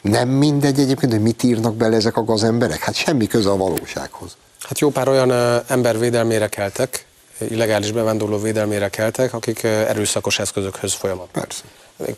nem 0.02 0.30
mindegy 0.30 0.80
egyébként, 0.80 1.12
hogy 1.12 1.22
mit 1.22 1.44
írnak 1.44 1.76
bele 1.76 1.96
ezek 1.96 2.18
a 2.18 2.24
gazemberek? 2.24 2.80
Hát 2.80 2.96
semmi 2.96 3.28
köze 3.28 3.50
a 3.50 3.58
valósághoz. 3.58 4.36
Hát 4.62 4.80
jó 4.80 4.90
pár 4.90 5.08
olyan 5.08 5.32
ember 5.68 6.00
védelmére 6.00 6.48
keltek, 6.48 7.06
illegális 7.38 7.92
bevándorló 7.92 8.40
védelmére 8.40 8.90
keltek, 8.90 9.34
akik 9.34 9.64
erőszakos 9.64 10.40
eszközökhöz 10.40 10.94
folyamat. 10.94 11.28
Persze 11.32 11.64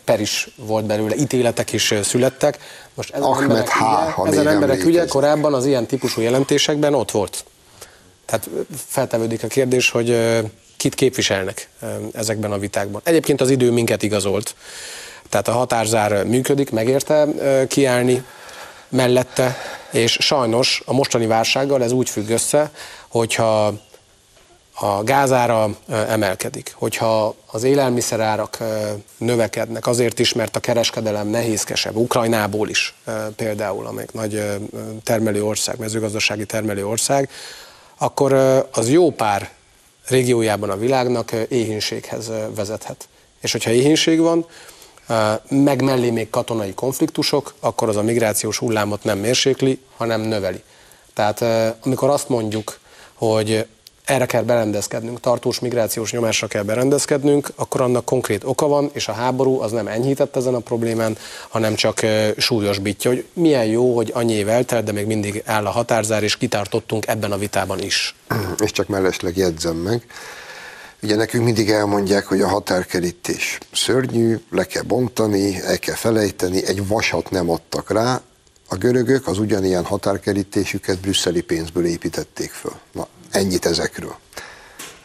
per 0.04 0.20
is 0.20 0.48
volt 0.56 0.84
belőle, 0.84 1.14
ítéletek 1.14 1.72
is 1.72 1.94
születtek. 2.02 2.58
Most 2.94 3.10
ezen 3.10 3.22
Ahmed 3.22 3.50
emberek, 3.50 3.68
H, 3.68 4.20
ügye, 4.20 4.30
ezen 4.30 4.46
emberek 4.46 4.84
ügye 4.84 5.06
korábban 5.06 5.54
az 5.54 5.66
ilyen 5.66 5.86
típusú 5.86 6.20
jelentésekben 6.20 6.94
ott 6.94 7.10
volt. 7.10 7.44
Tehát 8.26 8.48
feltevődik 8.86 9.42
a 9.42 9.46
kérdés, 9.46 9.90
hogy 9.90 10.38
kit 10.76 10.94
képviselnek 10.94 11.68
ezekben 12.12 12.52
a 12.52 12.58
vitákban. 12.58 13.00
Egyébként 13.04 13.40
az 13.40 13.50
idő 13.50 13.70
minket 13.70 14.02
igazolt. 14.02 14.54
Tehát 15.28 15.48
a 15.48 15.52
határzár 15.52 16.24
működik, 16.24 16.70
megérte 16.70 17.26
kiállni 17.68 18.24
mellette, 18.88 19.56
és 19.90 20.18
sajnos 20.20 20.82
a 20.86 20.92
mostani 20.92 21.26
válsággal 21.26 21.82
ez 21.82 21.92
úgy 21.92 22.10
függ 22.10 22.28
össze, 22.28 22.70
hogyha 23.08 23.74
a 24.82 25.02
gázára 25.04 25.76
emelkedik, 25.88 26.74
hogyha 26.76 27.34
az 27.46 27.62
élelmiszerárak 27.62 28.58
növekednek, 29.16 29.86
azért 29.86 30.18
is, 30.18 30.32
mert 30.32 30.56
a 30.56 30.60
kereskedelem 30.60 31.28
nehézkesebb, 31.28 31.96
Ukrajnából 31.96 32.68
is 32.68 32.94
például, 33.36 33.86
amelyik 33.86 34.12
nagy 34.12 34.44
termelő 35.02 35.44
ország, 35.44 35.78
mezőgazdasági 35.78 36.46
termelő 36.46 36.86
ország, 36.86 37.30
akkor 37.98 38.32
az 38.72 38.88
jó 38.88 39.10
pár 39.10 39.50
régiójában 40.08 40.70
a 40.70 40.76
világnak 40.76 41.32
éhínséghez 41.48 42.30
vezethet. 42.54 43.08
És 43.40 43.52
hogyha 43.52 43.70
éhínség 43.70 44.20
van, 44.20 44.46
meg 45.48 45.82
mellé 45.82 46.10
még 46.10 46.30
katonai 46.30 46.74
konfliktusok, 46.74 47.54
akkor 47.60 47.88
az 47.88 47.96
a 47.96 48.02
migrációs 48.02 48.58
hullámot 48.58 49.04
nem 49.04 49.18
mérsékli, 49.18 49.80
hanem 49.96 50.20
növeli. 50.20 50.62
Tehát 51.14 51.44
amikor 51.84 52.08
azt 52.08 52.28
mondjuk, 52.28 52.78
hogy 53.14 53.66
erre 54.10 54.26
kell 54.26 54.42
berendezkednünk, 54.42 55.20
tartós 55.20 55.60
migrációs 55.60 56.12
nyomásra 56.12 56.46
kell 56.46 56.62
berendezkednünk, 56.62 57.52
akkor 57.54 57.80
annak 57.80 58.04
konkrét 58.04 58.44
oka 58.44 58.66
van, 58.66 58.90
és 58.92 59.08
a 59.08 59.12
háború 59.12 59.60
az 59.60 59.72
nem 59.72 59.86
enyhített 59.86 60.36
ezen 60.36 60.54
a 60.54 60.58
problémán, 60.58 61.16
hanem 61.48 61.74
csak 61.74 62.00
súlyosbítja, 62.36 63.10
hogy 63.10 63.24
milyen 63.32 63.64
jó, 63.64 63.96
hogy 63.96 64.10
annyi 64.14 64.32
év 64.32 64.48
eltelt, 64.48 64.84
de 64.84 64.92
még 64.92 65.06
mindig 65.06 65.42
áll 65.46 65.66
a 65.66 65.70
határzár, 65.70 66.22
és 66.22 66.36
kitartottunk 66.36 67.06
ebben 67.06 67.32
a 67.32 67.38
vitában 67.38 67.82
is. 67.82 68.14
És 68.64 68.70
csak 68.70 68.88
mellesleg 68.88 69.36
jegyzem 69.36 69.76
meg, 69.76 70.02
Ugye 71.02 71.16
nekünk 71.16 71.44
mindig 71.44 71.70
elmondják, 71.70 72.26
hogy 72.26 72.40
a 72.40 72.48
határkerítés 72.48 73.58
szörnyű, 73.72 74.38
le 74.50 74.64
kell 74.64 74.82
bontani, 74.82 75.60
el 75.62 75.78
kell 75.78 75.94
felejteni, 75.94 76.66
egy 76.66 76.86
vasat 76.86 77.30
nem 77.30 77.50
adtak 77.50 77.90
rá. 77.90 78.20
A 78.68 78.76
görögök 78.76 79.26
az 79.26 79.38
ugyanilyen 79.38 79.84
határkerítésüket 79.84 81.00
brüsszeli 81.00 81.40
pénzből 81.40 81.86
építették 81.86 82.50
föl. 82.50 82.72
Na, 82.92 83.08
ennyit 83.30 83.66
ezekről. 83.66 84.16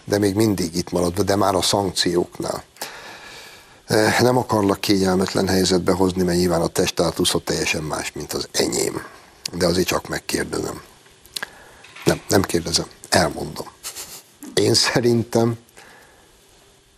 De 0.04 0.18
még 0.18 0.36
mindig 0.36 0.76
itt 0.76 0.92
maradva, 0.92 1.24
de 1.24 1.36
már 1.36 1.56
a 1.56 1.62
szankcióknál. 1.62 2.64
Nem 4.20 4.38
akarlak 4.38 4.80
kényelmetlen 4.80 5.48
helyzetbe 5.48 5.92
hozni, 5.92 6.24
mert 6.24 6.38
nyilván 6.38 6.62
a 6.62 6.68
testátuszot 6.68 7.46
teljesen 7.46 7.84
más, 7.84 8.12
mint 8.12 8.34
az 8.34 8.48
enyém. 8.52 9.04
De 9.54 9.66
azért 9.66 9.88
csak 9.88 10.08
megkérdezem. 10.08 10.82
Nem, 12.06 12.22
nem 12.28 12.42
kérdezem, 12.42 12.86
elmondom. 13.10 13.68
Én 14.54 14.74
szerintem 14.74 15.58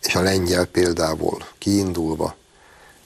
és 0.02 0.14
a 0.14 0.20
lengyel 0.20 0.64
példából 0.64 1.46
kiindulva, 1.58 2.36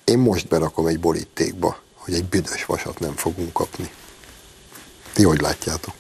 én 0.05 0.19
most 0.19 0.49
berakom 0.49 0.87
egy 0.87 1.01
borítékba, 1.01 1.79
hogy 1.95 2.15
egy 2.15 2.25
büdös 2.25 2.65
vasat 2.65 2.99
nem 2.99 3.17
fogunk 3.17 3.53
kapni. 3.53 3.91
Ti 5.13 5.23
hogy 5.23 5.41
látjátok? 5.41 5.95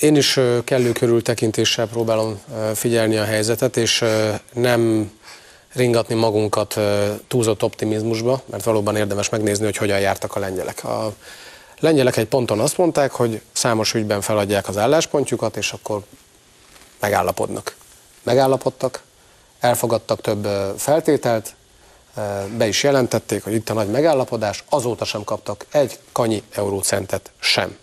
Én 0.00 0.16
is 0.16 0.40
kellő 0.64 0.92
körültekintéssel 0.92 1.88
próbálom 1.88 2.40
figyelni 2.74 3.16
a 3.16 3.24
helyzetet, 3.24 3.76
és 3.76 4.04
nem 4.52 5.12
ringatni 5.72 6.14
magunkat 6.14 6.80
túlzott 7.28 7.62
optimizmusba, 7.62 8.42
mert 8.50 8.64
valóban 8.64 8.96
érdemes 8.96 9.28
megnézni, 9.28 9.64
hogy 9.64 9.76
hogyan 9.76 10.00
jártak 10.00 10.36
a 10.36 10.38
lengyelek. 10.38 10.84
A 10.84 11.14
lengyelek 11.80 12.16
egy 12.16 12.26
ponton 12.26 12.60
azt 12.60 12.76
mondták, 12.76 13.10
hogy 13.10 13.40
számos 13.52 13.94
ügyben 13.94 14.20
feladják 14.20 14.68
az 14.68 14.76
álláspontjukat, 14.76 15.56
és 15.56 15.72
akkor 15.72 16.02
megállapodnak 17.00 17.76
megállapodtak, 18.28 19.02
elfogadtak 19.60 20.20
több 20.20 20.48
feltételt, 20.76 21.54
be 22.56 22.66
is 22.66 22.82
jelentették, 22.82 23.44
hogy 23.44 23.52
itt 23.52 23.70
a 23.70 23.74
nagy 23.74 23.90
megállapodás, 23.90 24.64
azóta 24.68 25.04
sem 25.04 25.24
kaptak 25.24 25.66
egy 25.70 25.98
kanyi 26.12 26.42
eurócentet 26.50 27.30
sem. 27.38 27.76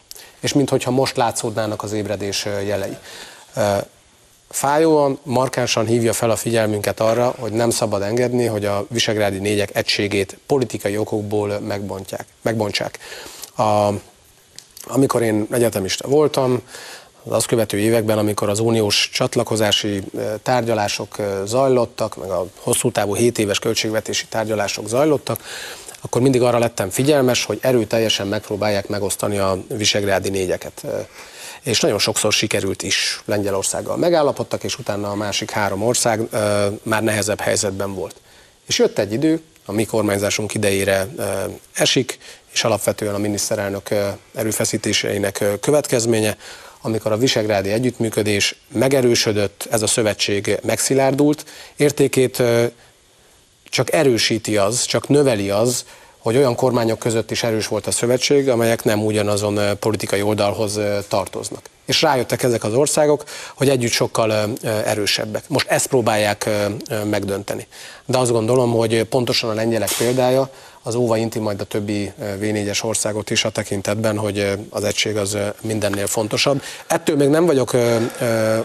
És 0.45 0.53
minthogyha 0.53 0.91
most 0.91 1.17
látszódnának 1.17 1.83
az 1.83 1.93
ébredés 1.93 2.45
jelei. 2.65 2.97
Fájóan, 4.49 5.19
markánsan 5.23 5.85
hívja 5.85 6.13
fel 6.13 6.29
a 6.29 6.35
figyelmünket 6.35 6.99
arra, 6.99 7.35
hogy 7.39 7.51
nem 7.51 7.69
szabad 7.69 8.01
engedni, 8.01 8.45
hogy 8.45 8.65
a 8.65 8.85
visegrádi 8.89 9.37
négyek 9.37 9.75
egységét 9.75 10.37
politikai 10.45 10.97
okokból 10.97 11.59
megbontják, 11.59 12.25
megbontsák. 12.41 12.99
A, 13.57 13.89
amikor 14.87 15.21
én 15.21 15.47
egyetemista 15.51 16.07
voltam, 16.07 16.61
az 17.23 17.31
azt 17.31 17.45
követő 17.45 17.77
években, 17.77 18.17
amikor 18.17 18.49
az 18.49 18.59
uniós 18.59 19.09
csatlakozási 19.13 20.03
tárgyalások 20.43 21.15
zajlottak, 21.45 22.15
meg 22.15 22.29
a 22.29 22.45
hosszú 22.59 22.91
távú 22.91 23.15
7 23.15 23.39
éves 23.39 23.59
költségvetési 23.59 24.25
tárgyalások 24.25 24.87
zajlottak, 24.87 25.39
akkor 26.05 26.21
mindig 26.21 26.41
arra 26.41 26.57
lettem 26.57 26.89
figyelmes, 26.89 27.45
hogy 27.45 27.57
erőteljesen 27.61 28.27
megpróbálják 28.27 28.87
megosztani 28.87 29.37
a 29.37 29.63
visegrádi 29.67 30.29
négyeket. 30.29 30.85
És 31.63 31.79
nagyon 31.79 31.99
sokszor 31.99 32.33
sikerült 32.33 32.83
is. 32.83 33.21
Lengyelországgal 33.25 33.97
megállapodtak, 33.97 34.63
és 34.63 34.79
utána 34.79 35.09
a 35.09 35.15
másik 35.15 35.49
három 35.49 35.83
ország 35.83 36.21
már 36.83 37.03
nehezebb 37.03 37.39
helyzetben 37.39 37.93
volt. 37.93 38.15
És 38.67 38.77
jött 38.77 38.99
egy 38.99 39.13
idő, 39.13 39.41
a 39.65 39.71
mi 39.71 39.85
kormányzásunk 39.85 40.53
idejére 40.53 41.07
esik, 41.73 42.17
és 42.53 42.63
alapvetően 42.63 43.13
a 43.13 43.17
miniszterelnök 43.17 43.89
erőfeszítéseinek 44.35 45.43
következménye, 45.59 46.37
amikor 46.81 47.11
a 47.11 47.17
visegrádi 47.17 47.71
együttműködés 47.71 48.55
megerősödött, 48.73 49.67
ez 49.71 49.81
a 49.81 49.87
szövetség 49.87 50.57
megszilárdult, 50.63 51.45
értékét 51.75 52.43
csak 53.75 53.93
erősíti 53.93 54.57
az, 54.57 54.85
csak 54.85 55.07
növeli 55.07 55.49
az, 55.49 55.85
hogy 56.17 56.37
olyan 56.37 56.55
kormányok 56.55 56.99
között 56.99 57.31
is 57.31 57.43
erős 57.43 57.67
volt 57.67 57.87
a 57.87 57.91
szövetség, 57.91 58.49
amelyek 58.49 58.83
nem 58.83 59.05
ugyanazon 59.05 59.59
politikai 59.79 60.21
oldalhoz 60.21 60.79
tartoznak. 61.07 61.61
És 61.85 62.01
rájöttek 62.01 62.43
ezek 62.43 62.63
az 62.63 62.73
országok, 62.73 63.23
hogy 63.55 63.69
együtt 63.69 63.91
sokkal 63.91 64.53
erősebbek. 64.63 65.43
Most 65.47 65.67
ezt 65.67 65.87
próbálják 65.87 66.49
megdönteni. 67.09 67.67
De 68.05 68.17
azt 68.17 68.31
gondolom, 68.31 68.71
hogy 68.71 69.03
pontosan 69.03 69.49
a 69.49 69.53
lengyelek 69.53 69.89
példája 69.97 70.49
az 70.83 70.95
óva 70.95 71.17
inti 71.17 71.39
majd 71.39 71.61
a 71.61 71.63
többi 71.63 72.11
V4-es 72.41 72.83
országot 72.83 73.29
is 73.29 73.45
a 73.45 73.49
tekintetben, 73.49 74.17
hogy 74.17 74.51
az 74.69 74.83
egység 74.83 75.17
az 75.17 75.37
mindennél 75.61 76.07
fontosabb. 76.07 76.61
Ettől 76.87 77.15
még 77.15 77.27
nem 77.27 77.45
vagyok 77.45 77.71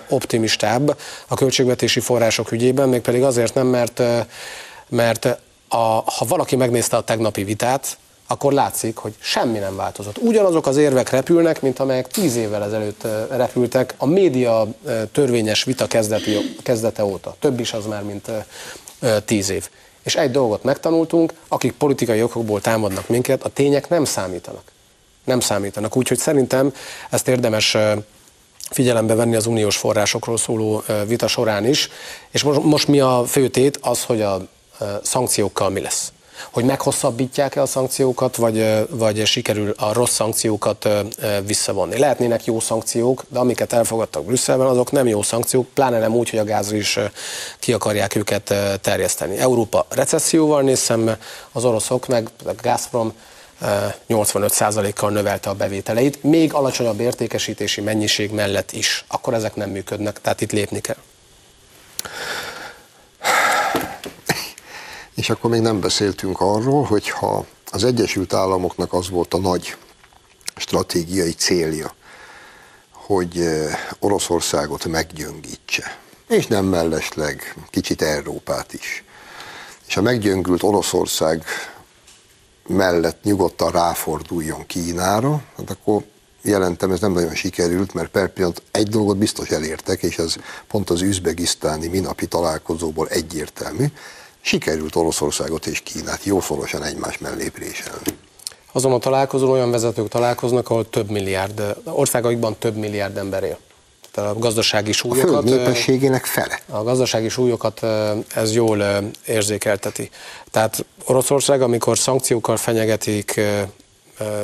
optimistább 0.09 0.97
a 1.29 1.35
költségvetési 1.35 2.01
források 2.01 2.53
ügyében, 2.53 2.89
mégpedig 2.89 3.23
azért 3.23 3.55
nem, 3.55 3.67
mert, 3.67 4.03
mert 4.91 5.25
a, 5.69 5.77
ha 6.05 6.25
valaki 6.29 6.57
megnézte 6.57 6.97
a 6.97 7.01
tegnapi 7.01 7.45
vitát, 7.45 7.99
akkor 8.27 8.53
látszik, 8.53 8.97
hogy 8.97 9.15
semmi 9.19 9.59
nem 9.59 9.77
változott. 9.77 10.19
Ugyanazok 10.19 10.67
az 10.67 10.77
érvek 10.77 11.11
repülnek, 11.11 11.63
mint 11.63 11.79
amelyek 11.79 12.09
tíz 12.09 12.37
évvel 12.37 12.65
ezelőtt 12.65 13.07
repültek 13.31 13.95
a 13.97 14.07
média 14.07 14.67
törvényes 15.13 15.65
vita 15.65 15.87
kezdeti, 15.87 16.55
kezdete 16.63 17.05
óta. 17.05 17.37
Több 17.39 17.61
is 17.61 17.73
az 17.73 17.87
már, 17.87 18.03
mint 18.03 18.31
tíz 19.25 19.51
év. 19.51 19.69
És 20.03 20.17
egy 20.17 20.31
dolgot 20.31 20.63
megtanultunk, 20.63 21.33
akik 21.49 21.73
politikai 21.73 22.23
okokból 22.23 22.61
támadnak 22.61 23.09
minket, 23.09 23.43
a 23.43 23.49
tények 23.49 23.89
nem 23.89 24.05
számítanak. 24.05 24.73
Nem 25.25 25.41
számítanak. 25.41 25.97
Úgyhogy 25.97 26.19
szerintem 26.19 26.73
ezt 27.11 27.29
érdemes 27.29 27.77
figyelembe 28.71 29.15
venni 29.15 29.37
az 29.37 29.47
uniós 29.47 29.77
forrásokról 29.77 30.37
szóló 30.37 30.83
vita 31.07 31.27
során 31.27 31.67
is. 31.67 31.89
És 32.31 32.43
most, 32.43 32.63
most 32.63 32.89
mi 32.89 33.01
a 33.01 33.25
főtét? 33.27 33.79
Az, 33.83 34.05
hogy 34.05 34.23
a 34.23 34.47
szankciókkal 35.03 35.71
mi 35.71 35.81
lesz 35.81 36.13
hogy 36.51 36.65
meghosszabbítják-e 36.65 37.63
a 37.63 37.67
szankciókat, 37.67 38.37
vagy, 38.37 38.87
vagy 38.91 39.27
sikerül 39.27 39.75
a 39.77 39.93
rossz 39.93 40.13
szankciókat 40.13 40.89
visszavonni. 41.47 41.99
Lehetnének 41.99 42.45
jó 42.45 42.61
szankciók, 42.61 43.25
de 43.29 43.39
amiket 43.39 43.73
elfogadtak 43.73 44.25
Brüsszelben, 44.25 44.67
azok 44.67 44.91
nem 44.91 45.07
jó 45.07 45.23
szankciók, 45.23 45.69
pláne 45.75 45.99
nem 45.99 46.15
úgy, 46.15 46.31
hogy 46.31 46.39
a 46.39 46.45
gázra 46.45 46.77
is 46.77 46.99
ki 47.59 47.73
akarják 47.73 48.15
őket 48.15 48.55
terjeszteni. 48.81 49.39
Európa 49.39 49.87
recesszióval 49.89 50.63
néz 50.63 50.79
szembe, 50.79 51.19
az 51.53 51.65
oroszok 51.65 52.07
meg, 52.07 52.29
a 52.45 52.51
Gazprom 52.63 53.13
85%-kal 54.09 55.11
növelte 55.11 55.51
a 55.51 55.55
bevételeit, 55.55 56.23
még 56.23 56.55
alacsonyabb 56.55 57.01
értékesítési 57.01 57.81
mennyiség 57.81 58.31
mellett 58.31 58.73
is. 58.73 59.05
Akkor 59.09 59.35
ezek 59.35 59.55
nem 59.55 59.71
működnek, 59.71 60.21
tehát 60.21 60.41
itt 60.41 60.53
lépni 60.53 60.81
kell. 60.81 60.97
És 65.21 65.31
akkor 65.31 65.51
még 65.51 65.61
nem 65.61 65.81
beszéltünk 65.81 66.41
arról, 66.41 66.85
hogy 66.85 67.09
ha 67.09 67.47
az 67.71 67.85
Egyesült 67.85 68.33
Államoknak 68.33 68.93
az 68.93 69.11
volt 69.11 69.35
a 69.35 69.39
nagy 69.39 69.77
stratégiai 70.57 71.33
célja, 71.33 71.95
hogy 72.91 73.45
Oroszországot 73.99 74.85
meggyöngítse, 74.85 75.99
és 76.29 76.47
nem 76.47 76.65
mellesleg 76.65 77.55
kicsit 77.71 78.03
Európát 78.03 78.73
is. 78.73 79.05
És 79.87 79.97
a 79.97 80.03
meggyöngült 80.03 80.63
Oroszország 80.63 81.45
mellett 82.67 83.23
nyugodtan 83.23 83.71
ráforduljon 83.71 84.67
Kínára, 84.67 85.43
hát 85.57 85.71
akkor 85.71 86.05
jelentem, 86.43 86.91
ez 86.91 87.01
nem 87.01 87.13
nagyon 87.13 87.35
sikerült, 87.35 87.95
mert 87.95 88.11
per 88.11 88.33
pillanat 88.33 88.63
egy 88.71 88.89
dolgot 88.89 89.17
biztos 89.17 89.49
elértek, 89.49 90.03
és 90.03 90.19
ez 90.19 90.35
pont 90.69 90.91
az 90.91 91.03
üzbegisztáni 91.03 91.89
minapi 91.89 92.27
találkozóból 92.27 93.09
egyértelmű, 93.09 93.87
sikerült 94.41 94.97
Oroszországot 94.97 95.67
és 95.67 95.81
Kínát 95.81 96.25
jószorosan 96.25 96.83
egymás 96.83 97.19
mellé 97.19 97.49
préselni. 97.49 98.19
Azon 98.73 98.93
a 98.93 98.99
találkozón 98.99 99.51
olyan 99.51 99.71
vezetők 99.71 100.09
találkoznak, 100.09 100.71
ahol 100.71 100.91
több 100.91 101.11
milliárd, 101.11 101.77
országaikban 101.85 102.57
több 102.59 102.77
milliárd 102.77 103.17
ember 103.17 103.43
él. 103.43 103.59
Tehát 104.11 104.31
a 104.31 104.39
gazdasági 104.39 104.93
súlyokat... 104.93 105.35
A 105.35 105.43
föld 105.43 105.45
népességének 105.45 106.25
fele. 106.25 106.61
A 106.69 106.83
gazdasági 106.83 107.29
súlyokat 107.29 107.83
ez 108.35 108.55
jól 108.55 108.85
érzékelteti. 109.27 110.11
Tehát 110.51 110.85
Oroszország, 111.05 111.63
amikor 111.63 111.99
szankciókkal 111.99 112.57
fenyegetik 112.57 113.41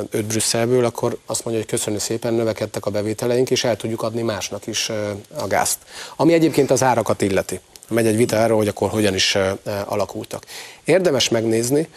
őt 0.09 0.25
Brüsszelből, 0.25 0.85
akkor 0.85 1.17
azt 1.25 1.43
mondja, 1.45 1.63
hogy 1.63 1.71
köszönjük 1.71 2.01
szépen, 2.01 2.33
növekedtek 2.33 2.85
a 2.85 2.89
bevételeink, 2.89 3.49
és 3.49 3.63
el 3.63 3.77
tudjuk 3.77 4.03
adni 4.03 4.21
másnak 4.21 4.67
is 4.67 4.89
a 5.37 5.47
gázt. 5.47 5.77
Ami 6.15 6.33
egyébként 6.33 6.71
az 6.71 6.83
árakat 6.83 7.21
illeti. 7.21 7.59
Megy 7.89 8.07
egy 8.07 8.15
vita 8.15 8.43
arról, 8.43 8.57
hogy 8.57 8.67
akkor 8.67 8.89
hogyan 8.89 9.13
is 9.13 9.37
alakultak. 9.85 10.45
Érdemes 10.83 11.29
megnézni, 11.29 11.87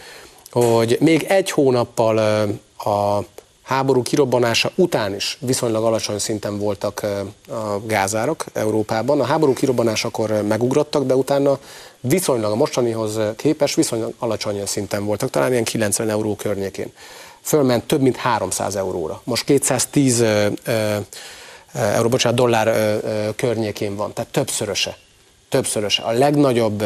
hogy 0.51 0.97
még 0.99 1.23
egy 1.23 1.51
hónappal 1.51 2.17
a 2.77 3.23
háború 3.63 4.01
kirobbanása 4.01 4.71
után 4.75 5.15
is 5.15 5.37
viszonylag 5.41 5.83
alacsony 5.83 6.19
szinten 6.19 6.57
voltak 6.57 7.05
a 7.49 7.79
gázárak 7.85 8.45
Európában. 8.53 9.19
A 9.21 9.23
háború 9.23 9.53
kirobbanásakor 9.53 10.41
megugrottak, 10.47 11.05
de 11.05 11.15
utána 11.15 11.59
viszonylag 11.99 12.51
a 12.51 12.55
mostanihoz 12.55 13.19
képest 13.35 13.75
viszonylag 13.75 14.13
alacsony 14.19 14.65
szinten 14.65 15.05
voltak, 15.05 15.29
talán 15.29 15.51
ilyen 15.51 15.63
90 15.63 16.09
euró 16.09 16.35
környékén. 16.35 16.91
Fölment 17.41 17.83
több 17.83 18.01
mint 18.01 18.15
300 18.15 18.75
euróra. 18.75 19.21
Most 19.23 19.43
210 19.43 20.23
euró, 21.73 22.09
bocsánat, 22.09 22.39
dollár 22.39 22.99
környékén 23.35 23.95
van, 23.95 24.13
tehát 24.13 24.31
többszöröse. 24.31 24.97
Többszöröse. 25.51 26.01
A 26.01 26.11
legnagyobb 26.11 26.83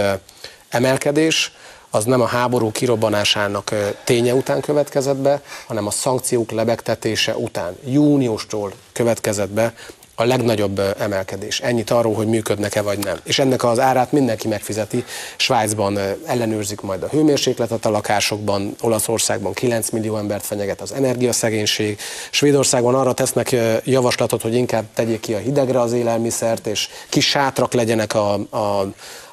emelkedés 0.69 1.51
az 1.89 2.05
nem 2.05 2.21
a 2.21 2.25
háború 2.25 2.71
kirobbanásának 2.71 3.71
ténye 4.03 4.33
után 4.33 4.61
következett 4.61 5.17
be, 5.17 5.41
hanem 5.67 5.87
a 5.87 5.91
szankciók 5.91 6.51
lebegtetése 6.51 7.35
után. 7.35 7.75
Júniustól 7.83 8.73
következett 8.93 9.49
be 9.49 9.73
a 10.15 10.23
legnagyobb 10.23 10.81
emelkedés. 10.99 11.59
Ennyit 11.59 11.89
arról, 11.89 12.13
hogy 12.13 12.27
működnek-e 12.27 12.81
vagy 12.81 12.97
nem. 12.97 13.17
És 13.23 13.39
ennek 13.39 13.63
az 13.63 13.79
árát 13.79 14.11
mindenki 14.11 14.47
megfizeti. 14.47 15.03
Svájcban 15.35 15.99
ellenőrzik 16.25 16.81
majd 16.81 17.03
a 17.03 17.07
hőmérsékletet 17.07 17.85
a 17.85 17.89
lakásokban, 17.89 18.75
Olaszországban 18.81 19.53
9 19.53 19.89
millió 19.89 20.17
embert 20.17 20.45
fenyeget 20.45 20.81
az 20.81 20.91
energiaszegénység, 20.91 21.99
Svédországban 22.31 22.95
arra 22.95 23.13
tesznek 23.13 23.55
javaslatot, 23.83 24.41
hogy 24.41 24.55
inkább 24.55 24.85
tegyék 24.93 25.19
ki 25.19 25.33
a 25.33 25.37
hidegre 25.37 25.79
az 25.79 25.93
élelmiszert, 25.93 26.67
és 26.67 26.87
kis 27.09 27.27
sátrak 27.27 27.73
legyenek 27.73 28.13
a, 28.13 28.33
a 28.33 28.87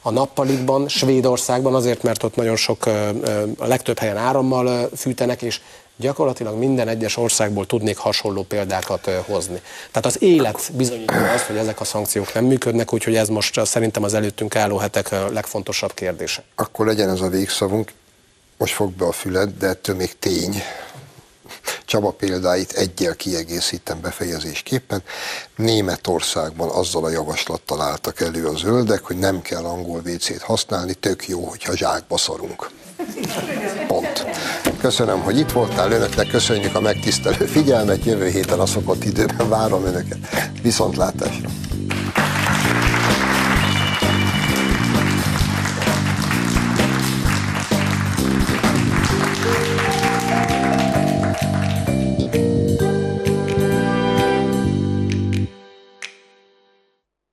a 0.05 0.11
nappalikban, 0.11 0.89
Svédországban, 0.89 1.75
azért, 1.75 2.03
mert 2.03 2.23
ott 2.23 2.35
nagyon 2.35 2.57
sok, 2.57 2.87
a 3.59 3.67
legtöbb 3.67 3.99
helyen 3.99 4.17
árammal 4.17 4.91
fűtenek, 4.97 5.43
és 5.43 5.61
gyakorlatilag 5.97 6.57
minden 6.57 6.89
egyes 6.89 7.17
országból 7.17 7.67
tudnék 7.67 7.97
hasonló 7.97 8.43
példákat 8.43 9.11
hozni. 9.27 9.61
Tehát 9.91 10.07
az 10.07 10.23
élet 10.23 10.71
bizonyítja 10.75 11.33
azt, 11.33 11.45
hogy 11.45 11.57
ezek 11.57 11.81
a 11.81 11.85
szankciók 11.85 12.35
nem 12.35 12.45
működnek, 12.45 12.93
úgyhogy 12.93 13.17
ez 13.17 13.29
most 13.29 13.67
szerintem 13.67 14.03
az 14.03 14.15
előttünk 14.15 14.57
álló 14.57 14.77
hetek 14.77 15.11
legfontosabb 15.31 15.95
kérdése. 15.95 16.43
Akkor 16.55 16.87
legyen 16.87 17.09
ez 17.09 17.21
a 17.21 17.29
végszavunk, 17.29 17.93
most 18.59 18.75
fog 18.75 18.93
be 18.93 19.07
a 19.07 19.13
füled, 19.13 19.51
de 19.59 19.67
ettől 19.67 19.97
még 19.97 20.19
tény, 20.19 20.63
Csaba 21.85 22.11
példáit 22.11 22.73
egyel 22.73 23.17
kiegészítem 23.17 24.01
befejezésképpen. 24.01 25.03
Németországban 25.57 26.69
azzal 26.69 27.05
a 27.05 27.11
javaslattal 27.11 27.81
álltak 27.81 28.21
elő 28.21 28.47
a 28.47 28.57
zöldek, 28.57 29.05
hogy 29.05 29.19
nem 29.19 29.43
kell 29.43 29.65
angol 29.65 30.03
WC-t 30.07 30.43
használni, 30.43 30.95
tök 30.95 31.29
jó, 31.29 31.45
hogyha 31.45 31.77
zsákba 31.77 32.17
szarunk. 32.17 32.71
Köszönöm, 34.83 35.21
hogy 35.21 35.39
itt 35.39 35.53
voltál, 35.53 35.93
önöknek 35.93 36.27
köszönjük 36.27 36.75
a 36.75 36.81
megtisztelő 36.81 37.47
figyelmet, 37.47 38.05
jövő 38.05 38.29
héten 38.29 38.59
a 38.59 38.67
szokott 38.67 39.05
időben 39.05 39.49
várom 39.49 39.85
önöket. 39.85 40.19
Viszontlátásra! 40.63 41.49